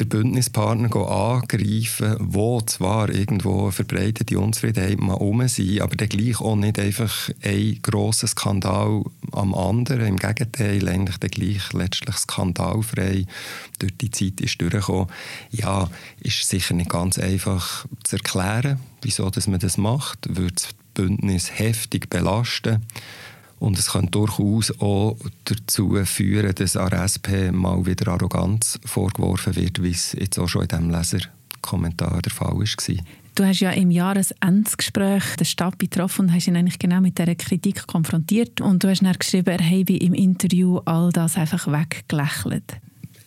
der 0.00 0.06
Bündnispartner 0.06 0.96
angreifen, 0.96 2.16
wo 2.18 2.60
zwar 2.62 3.10
irgendwo 3.10 3.70
verbreitete 3.70 4.38
Unzufriedenheit 4.38 4.98
mal 4.98 5.14
um 5.14 5.46
sind, 5.46 5.82
aber 5.82 5.94
dann 5.94 6.08
gleich 6.08 6.40
auch 6.40 6.56
nicht 6.56 6.78
einfach 6.78 7.28
ein 7.42 7.78
grosser 7.82 8.26
Skandal 8.26 9.04
am 9.32 9.54
anderen. 9.54 10.06
Im 10.06 10.16
Gegenteil, 10.16 10.88
eigentlich 10.88 11.18
dann 11.18 11.30
gleich 11.30 11.72
letztlich 11.74 12.16
skandalfrei 12.16 13.26
durch 13.78 13.96
die 13.98 14.10
Zeit 14.10 14.40
ist 14.40 14.60
durchgekommen. 14.60 15.08
Ja, 15.50 15.90
ist 16.20 16.48
sicher 16.48 16.74
nicht 16.74 16.90
ganz 16.90 17.18
einfach 17.18 17.86
zu 18.02 18.16
erklären, 18.16 18.80
wieso 19.02 19.28
dass 19.28 19.48
man 19.48 19.60
das 19.60 19.76
macht. 19.76 20.34
Würde 20.34 20.54
das 20.54 20.68
Bündnis 20.94 21.58
heftig 21.58 22.08
belasten. 22.08 22.86
Und 23.60 23.78
es 23.78 23.92
kann 23.92 24.10
durchaus 24.10 24.72
auch 24.80 25.16
dazu 25.44 25.94
führen, 26.04 26.54
dass 26.54 26.76
an 26.76 26.92
SP 26.96 27.52
mal 27.52 27.84
wieder 27.84 28.10
Arroganz 28.10 28.80
vorgeworfen 28.86 29.54
wird, 29.54 29.82
wie 29.82 29.90
es 29.90 30.14
jetzt 30.14 30.38
auch 30.38 30.48
schon 30.48 30.62
in 30.62 30.68
diesem 30.68 30.90
Leserkommentar 30.90 32.22
der 32.22 32.32
Fall 32.32 32.54
war. 32.54 33.04
Du 33.34 33.44
hast 33.44 33.60
ja 33.60 33.70
im 33.70 33.90
Jahresendgespräch 33.90 35.36
den 35.36 35.44
Stab 35.44 35.76
betroffen 35.76 36.26
und 36.26 36.34
hast 36.34 36.48
ihn 36.48 36.56
eigentlich 36.56 36.78
genau 36.78 37.02
mit 37.02 37.18
dieser 37.18 37.34
Kritik 37.34 37.86
konfrontiert. 37.86 38.62
Und 38.62 38.82
du 38.82 38.88
hast 38.88 39.02
dann 39.02 39.12
geschrieben, 39.12 39.50
er 39.50 39.64
habe 39.64 39.96
im 39.96 40.14
Interview 40.14 40.78
all 40.86 41.10
das 41.12 41.36
einfach 41.36 41.66
weggelächelt. 41.66 42.80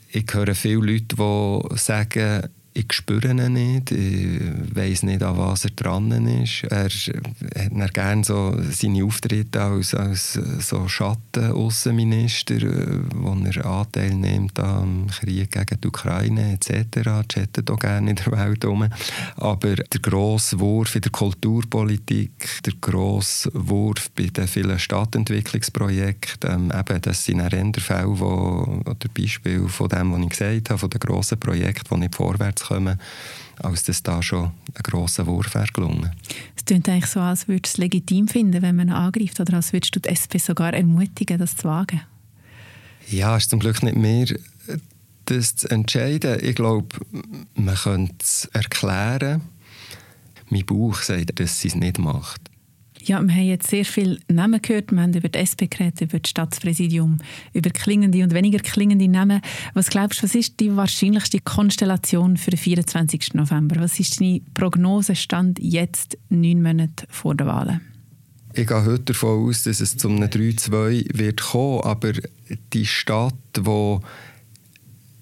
Ich 0.10 0.26
höre 0.34 0.56
viele 0.56 0.82
Leute, 0.82 1.16
die 1.16 1.78
sagen, 1.78 2.50
ich 2.74 2.92
spüre 2.92 3.30
ihn 3.30 3.54
nicht, 3.54 3.92
ich 3.92 4.42
weiß 4.76 5.04
nicht, 5.04 5.22
an 5.22 5.38
was 5.38 5.66
er 5.66 5.72
dran 5.72 6.12
ist. 6.42 6.64
Er 6.64 6.90
hat 6.90 7.94
gerne 7.94 8.24
so 8.24 8.58
seine 8.72 9.04
Auftritte 9.04 9.62
als, 9.62 9.94
als 9.94 10.34
so 10.34 10.88
Schatten-Aussenminister, 10.88 12.58
wo 13.14 13.36
er 13.46 13.66
Anteil 13.66 14.16
nimmt 14.16 14.60
am 14.60 15.08
Krieg 15.08 15.52
gegen 15.52 15.82
die 15.82 15.88
Ukraine 15.88 16.54
etc. 16.54 17.28
chattet 17.28 17.70
auch 17.70 17.80
gerne 17.80 18.10
in 18.10 18.16
der 18.16 18.32
Welt 18.32 18.64
herum. 18.64 18.90
Aber 19.36 19.76
der 19.76 20.02
grosse 20.02 20.60
Wurf 20.60 20.96
in 20.96 21.02
der 21.02 21.12
Kulturpolitik, 21.12 22.62
der 22.66 22.74
grosse 22.82 23.52
Wurf 23.54 24.10
bei 24.16 24.26
den 24.26 24.48
vielen 24.48 24.80
Stadtentwicklungsprojekten, 24.80 26.50
ähm, 26.50 26.72
eben, 26.72 27.02
das 27.02 27.26
sind 27.26 27.42
Fälle, 27.80 28.20
wo, 28.20 28.82
oder 28.86 29.10
Beispiel 29.16 29.68
von 29.68 29.90
dem, 29.90 30.14
was 30.14 30.22
ich 30.22 30.30
gesagt 30.30 30.70
habe, 30.70 30.80
von 30.80 30.90
den 30.90 31.00
grossen 31.00 31.40
Projekten, 31.40 31.96
die 31.96 32.00
nicht 32.02 32.16
vorwärts 32.16 32.63
kommen, 32.68 33.00
als 33.62 33.84
dass 33.84 34.04
da 34.04 34.22
schon 34.22 34.46
ein 34.46 34.84
grosser 34.84 35.26
Wurf 35.28 35.54
wäre 35.56 35.68
gelungen. 35.74 36.12
Es 36.56 36.66
klingt 36.66 36.90
eigentlich 36.90 37.10
so, 37.10 37.20
als 37.20 37.48
würdest 37.48 37.66
du 37.66 37.70
es 37.70 37.78
legitim 37.78 38.28
finden, 38.28 38.62
wenn 38.62 38.76
man 38.76 38.90
angreift, 38.90 39.40
oder 39.40 39.56
als 39.56 39.74
würdest 39.74 39.96
du 39.96 40.00
die 40.00 40.10
SP 40.10 40.38
sogar 40.40 40.74
ermutigen, 40.74 41.38
das 41.38 41.56
zu 41.56 41.68
wagen? 41.68 42.02
Ja, 43.10 43.36
es 43.38 43.44
ist 43.44 43.50
zum 43.50 43.60
Glück 43.60 43.84
nicht 43.84 43.98
mehr 43.98 44.28
das 45.26 45.56
zu 45.56 45.70
entscheiden. 45.70 46.40
Ich 46.44 46.56
glaube, 46.56 46.96
man 47.56 47.76
könnte 47.76 48.16
es 48.20 48.50
erklären. 48.54 49.42
Mein 50.50 50.66
Bauch 50.66 50.98
sagt, 50.98 51.40
dass 51.40 51.60
sie 51.60 51.70
es 51.70 51.76
nicht 51.76 51.98
macht. 51.98 52.42
Ja, 53.06 53.22
wir 53.22 53.34
haben 53.36 53.44
jetzt 53.44 53.70
sehr 53.70 53.84
viele 53.84 54.18
Namen 54.30 54.62
gehört. 54.62 54.94
Wir 54.94 55.02
haben 55.02 55.14
über 55.14 55.28
die 55.28 55.40
SP 55.44 55.68
geredet, 55.68 56.00
über 56.00 56.20
das 56.20 56.30
Stadtpräsidium, 56.30 57.18
über 57.52 57.70
klingende 57.70 58.24
und 58.24 58.34
weniger 58.34 58.60
klingende 58.60 59.10
Namen. 59.10 59.42
Was 59.74 59.90
glaubst 59.90 60.20
du, 60.20 60.24
was 60.24 60.36
ist 60.36 60.62
die 60.62 60.74
wahrscheinlichste 60.74 61.40
Konstellation 61.40 62.38
für 62.38 62.52
den 62.52 62.60
24. 62.60 63.34
November? 63.34 63.82
Was 63.82 64.00
ist 64.00 64.22
deine 64.22 64.40
Prognose 64.54 65.18
Stand 65.18 65.60
jetzt, 65.60 66.18
neun 66.30 66.64
Monate 66.64 67.06
vor 67.10 67.36
der 67.36 67.48
Wahlen? 67.48 67.82
Ich 68.54 68.68
gehe 68.68 68.86
heute 68.86 69.04
davon 69.12 69.50
aus, 69.50 69.64
dass 69.64 69.82
es 69.82 69.98
zum 69.98 70.22
3-2 70.22 71.18
wird 71.18 71.42
kommen, 71.42 71.82
aber 71.82 72.14
die 72.72 72.86
Stadt, 72.86 73.36
die 73.58 74.00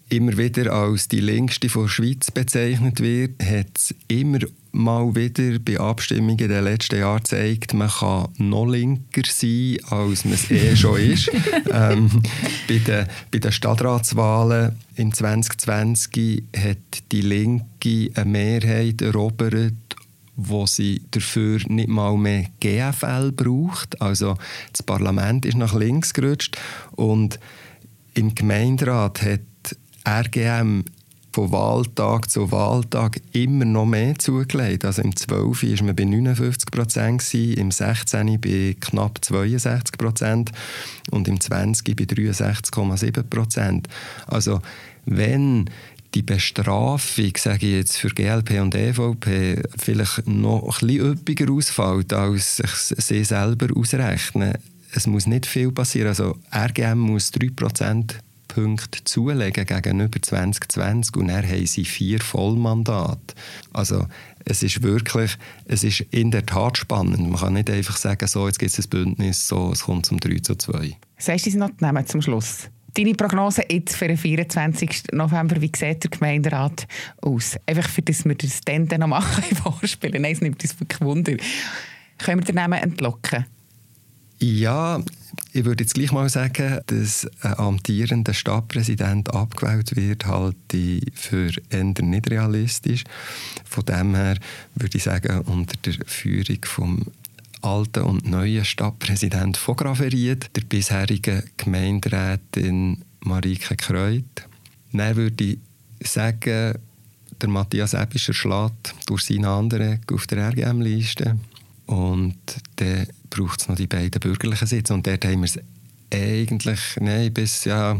immer 0.09 0.37
wieder 0.37 0.71
als 0.71 1.07
die 1.07 1.21
längste 1.21 1.67
von 1.69 1.83
der 1.83 1.89
Schweiz 1.89 2.29
bezeichnet 2.29 2.99
wird, 2.99 3.41
hat 3.43 3.95
immer 4.07 4.39
mal 4.71 5.15
wieder 5.15 5.59
bei 5.59 5.79
Abstimmungen 5.79 6.37
den 6.37 6.63
letzten 6.63 6.99
Jahren 6.99 7.19
gezeigt, 7.19 7.73
man 7.73 7.89
kann 7.89 8.29
noch 8.37 8.65
linker 8.65 9.23
sein, 9.27 9.77
als 9.89 10.25
man 10.25 10.33
es 10.33 10.49
eh 10.49 10.75
schon 10.75 10.99
ist. 10.99 11.29
ähm, 11.71 12.21
bei, 12.67 12.77
den, 12.77 13.07
bei 13.31 13.39
den 13.39 13.51
Stadtratswahlen 13.51 14.75
im 14.95 15.13
2020 15.13 16.43
hat 16.55 16.77
die 17.11 17.21
Linke 17.21 18.09
eine 18.15 18.25
Mehrheit 18.25 19.01
erobert, 19.01 19.73
wo 20.35 20.65
sie 20.65 21.01
dafür 21.11 21.59
nicht 21.67 21.89
mal 21.89 22.17
mehr 22.17 22.45
GFL 22.59 23.31
braucht. 23.31 24.01
Also 24.01 24.37
das 24.71 24.83
Parlament 24.83 25.45
ist 25.45 25.57
nach 25.57 25.73
links 25.73 26.13
gerutscht 26.13 26.57
und 26.95 27.39
im 28.13 28.33
Gemeinderat 28.35 29.21
hat 29.21 29.41
RGM 30.07 30.85
von 31.31 31.51
Wahltag 31.51 32.29
zu 32.29 32.51
Wahltag 32.51 33.21
immer 33.31 33.65
noch 33.65 33.85
mehr 33.85 34.17
zugelegt. 34.17 34.85
Also 34.85 35.01
im 35.01 35.15
12. 35.15 35.63
war 35.63 35.85
man 35.85 35.95
bei 35.95 36.03
59 36.05 36.71
Prozent, 36.71 37.33
im 37.33 37.71
16. 37.71 38.39
bei 38.41 38.75
knapp 38.79 39.23
62 39.23 39.97
Prozent 39.97 40.51
und 41.11 41.27
im 41.27 41.39
20. 41.39 41.95
bei 41.95 42.03
63,7 42.03 43.23
Prozent. 43.23 43.87
Also 44.27 44.61
wenn 45.05 45.69
die 46.13 46.21
Bestrafung, 46.21 47.31
sage 47.37 47.65
ich 47.65 47.73
jetzt, 47.73 47.97
für 47.97 48.09
GLP 48.09 48.59
und 48.59 48.75
EVP 48.75 49.63
vielleicht 49.77 50.27
noch 50.27 50.81
ein 50.81 50.87
bisschen 50.87 51.11
üppiger 51.11 51.51
ausfällt, 51.51 52.11
als 52.11 52.57
sie 52.57 53.23
selber 53.23 53.67
ausrechnen. 53.75 54.55
Es 54.93 55.07
muss 55.07 55.25
nicht 55.25 55.45
viel 55.45 55.71
passieren. 55.71 56.09
Also 56.09 56.37
RGM 56.53 56.99
muss 56.99 57.31
3% 57.31 58.15
Punkte 58.53 59.01
zulegen 59.05 59.65
gegenüber 59.65 60.21
2020 60.21 61.15
und 61.15 61.29
dann 61.29 61.47
haben 61.47 61.65
sie 61.65 61.85
vier 61.85 62.19
Vollmandate. 62.19 63.33
Also 63.71 64.07
es 64.43 64.61
ist 64.61 64.83
wirklich, 64.83 65.37
es 65.65 65.85
ist 65.85 66.01
in 66.11 66.31
der 66.31 66.45
Tat 66.45 66.77
spannend. 66.77 67.29
Man 67.29 67.39
kann 67.39 67.53
nicht 67.53 67.69
einfach 67.69 67.95
sagen, 67.95 68.27
so, 68.27 68.45
jetzt 68.47 68.59
gibt 68.59 68.77
es 68.77 68.85
ein 68.85 68.89
Bündnis, 68.89 69.47
so, 69.47 69.71
es 69.71 69.83
kommt 69.83 70.05
zum 70.05 70.19
3 70.19 70.39
zu 70.39 70.55
2. 70.55 70.97
Sagst 71.17 71.45
du 71.45 71.49
es 71.49 71.55
noch 71.55 71.71
nehmen 71.79 72.05
zum 72.05 72.21
Schluss? 72.21 72.69
Deine 72.93 73.13
Prognose 73.13 73.63
jetzt 73.71 73.95
für 73.95 74.09
den 74.09 74.17
24. 74.17 75.13
November, 75.13 75.61
wie 75.61 75.71
sieht 75.73 76.03
der 76.03 76.09
Gemeinderat 76.09 76.87
aus? 77.21 77.55
Einfach 77.65 77.87
für 77.87 78.01
das 78.01 78.25
wir 78.25 78.35
das 78.35 78.59
dann 78.65 78.87
noch 78.99 79.07
machen 79.07 79.43
vorspielen. 79.55 80.21
Nein, 80.23 80.33
es 80.33 80.41
nimmt 80.41 80.61
uns 80.61 80.77
wirklich 80.77 80.99
Wunder. 80.99 81.37
Können 82.17 82.41
wir 82.41 82.45
den 82.45 82.55
Namen 82.55 82.79
entlocken? 82.79 83.45
Ja, 84.43 84.99
ich 85.53 85.65
würde 85.65 85.83
jetzt 85.83 85.93
gleich 85.93 86.11
mal 86.11 86.27
sagen, 86.27 86.79
dass 86.87 87.29
ein 87.41 87.59
amtierender 87.59 88.33
Stadtpräsident 88.33 89.31
abgewählt 89.35 89.95
wird, 89.95 90.25
halte 90.25 90.77
ich 90.77 91.03
für 91.13 91.51
eher 91.69 91.83
nicht 91.83 92.31
realistisch. 92.31 93.03
Von 93.65 93.85
dem 93.85 94.15
her 94.15 94.37
würde 94.73 94.97
ich 94.97 95.03
sagen, 95.03 95.41
unter 95.41 95.77
der 95.85 95.93
Führung 96.07 96.57
vom 96.63 97.05
alten 97.61 98.01
und 98.01 98.27
neuen 98.27 98.65
Stadtpräsident 98.65 99.57
von 99.57 99.75
Graveried, 99.75 100.49
der 100.55 100.61
bisherigen 100.61 101.43
Gemeinderätin 101.57 103.03
Marike 103.19 103.75
Kreut. 103.75 104.47
Dann 104.91 105.15
würde 105.17 105.57
ich 105.99 106.09
sagen, 106.09 106.79
der 107.39 107.49
Matthias 107.49 107.93
Ebischer 107.93 108.33
schlägt 108.33 108.95
durch 109.05 109.21
seine 109.21 109.49
anderen 109.49 109.99
auf 110.11 110.25
der 110.25 110.49
RGM-Liste. 110.49 111.37
Und 111.85 112.39
dann 112.77 113.05
braucht 113.31 113.61
es 113.61 113.67
noch 113.67 113.75
die 113.75 113.87
beiden 113.87 114.19
bürgerlichen 114.19 114.67
Sitze. 114.67 114.93
Und 114.93 115.07
dort 115.07 115.25
haben 115.25 115.39
wir 115.39 115.45
es 115.45 115.59
eigentlich, 116.13 116.79
nein, 116.99 117.33
bis, 117.33 117.65
ja, 117.65 117.99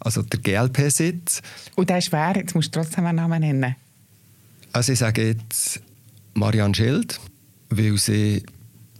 also 0.00 0.22
der 0.22 0.40
GLP-Sitz. 0.40 1.40
Und 1.74 1.88
der 1.88 1.98
ist 1.98 2.12
wer? 2.12 2.36
Jetzt 2.36 2.54
musst 2.54 2.74
du 2.74 2.80
trotzdem 2.80 3.06
einen 3.06 3.16
Namen 3.16 3.40
nennen. 3.40 3.76
Also 4.72 4.92
ich 4.92 4.98
sage 4.98 5.28
jetzt 5.28 5.80
Marianne 6.34 6.74
Schild, 6.74 7.18
weil 7.70 7.96
sie 7.96 8.44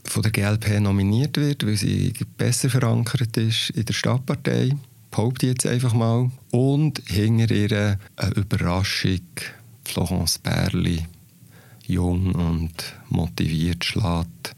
von 0.04 0.22
der 0.22 0.32
GLP 0.32 0.80
nominiert 0.80 1.36
wird, 1.36 1.66
weil 1.66 1.76
sie 1.76 2.14
besser 2.38 2.70
verankert 2.70 3.36
ist 3.36 3.70
in 3.70 3.84
der 3.84 3.92
Stadtpartei. 3.92 4.70
Behaupte 5.10 5.48
jetzt 5.48 5.66
einfach 5.66 5.92
mal. 5.92 6.30
Und 6.50 7.02
hinter 7.06 7.54
ihr 7.54 7.98
eine 8.16 8.34
Überraschung, 8.34 9.20
Florence 9.84 10.38
Berli, 10.38 11.04
jung 11.86 12.34
und 12.34 12.94
motiviert 13.08 13.84
schlägt 13.84 14.56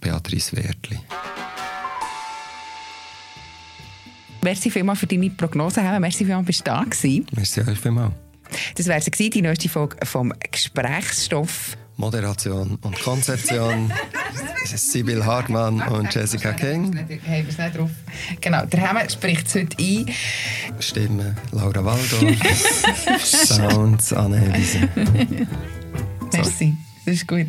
Beatrice 0.00 0.56
Wertli. 0.56 0.98
Merci 4.42 4.70
vielmals 4.70 5.00
für 5.00 5.06
deine 5.06 5.30
Prognose. 5.30 5.80
Merci 5.98 6.24
vielmals, 6.24 6.46
bist 6.46 6.60
du 6.60 6.64
da 6.64 6.84
gewesen. 6.84 7.26
Merci 7.34 7.60
euch 7.62 7.78
vielmals. 7.78 8.12
Das 8.76 8.86
wäre 8.86 9.00
sie 9.00 9.30
die 9.30 9.42
neueste 9.42 9.68
Folge 9.68 9.96
vom 10.06 10.32
Gesprächsstoff. 10.52 11.76
Moderation 11.96 12.78
und 12.82 13.00
Konzeption. 13.00 13.92
Sibyl 14.64 15.24
Hartmann 15.24 15.80
und 15.80 16.14
Jessica 16.14 16.52
King. 16.52 16.94
Hey, 17.24 17.44
wir 17.46 17.64
nicht 17.64 17.78
drauf. 17.78 17.90
Genau, 18.40 18.66
der 18.66 18.88
Hemme 18.88 19.08
spricht 19.08 19.46
es 19.46 19.54
heute 19.54 19.76
ein. 19.78 20.06
Stimme 20.80 21.34
Laura 21.52 21.84
Waldorf. 21.84 23.18
Sounds 23.24 24.12
Anne 24.12 24.52
Wiese. 24.54 24.88
Merci, 26.32 26.76
das 27.04 27.14
ist 27.14 27.28
gut. 27.28 27.46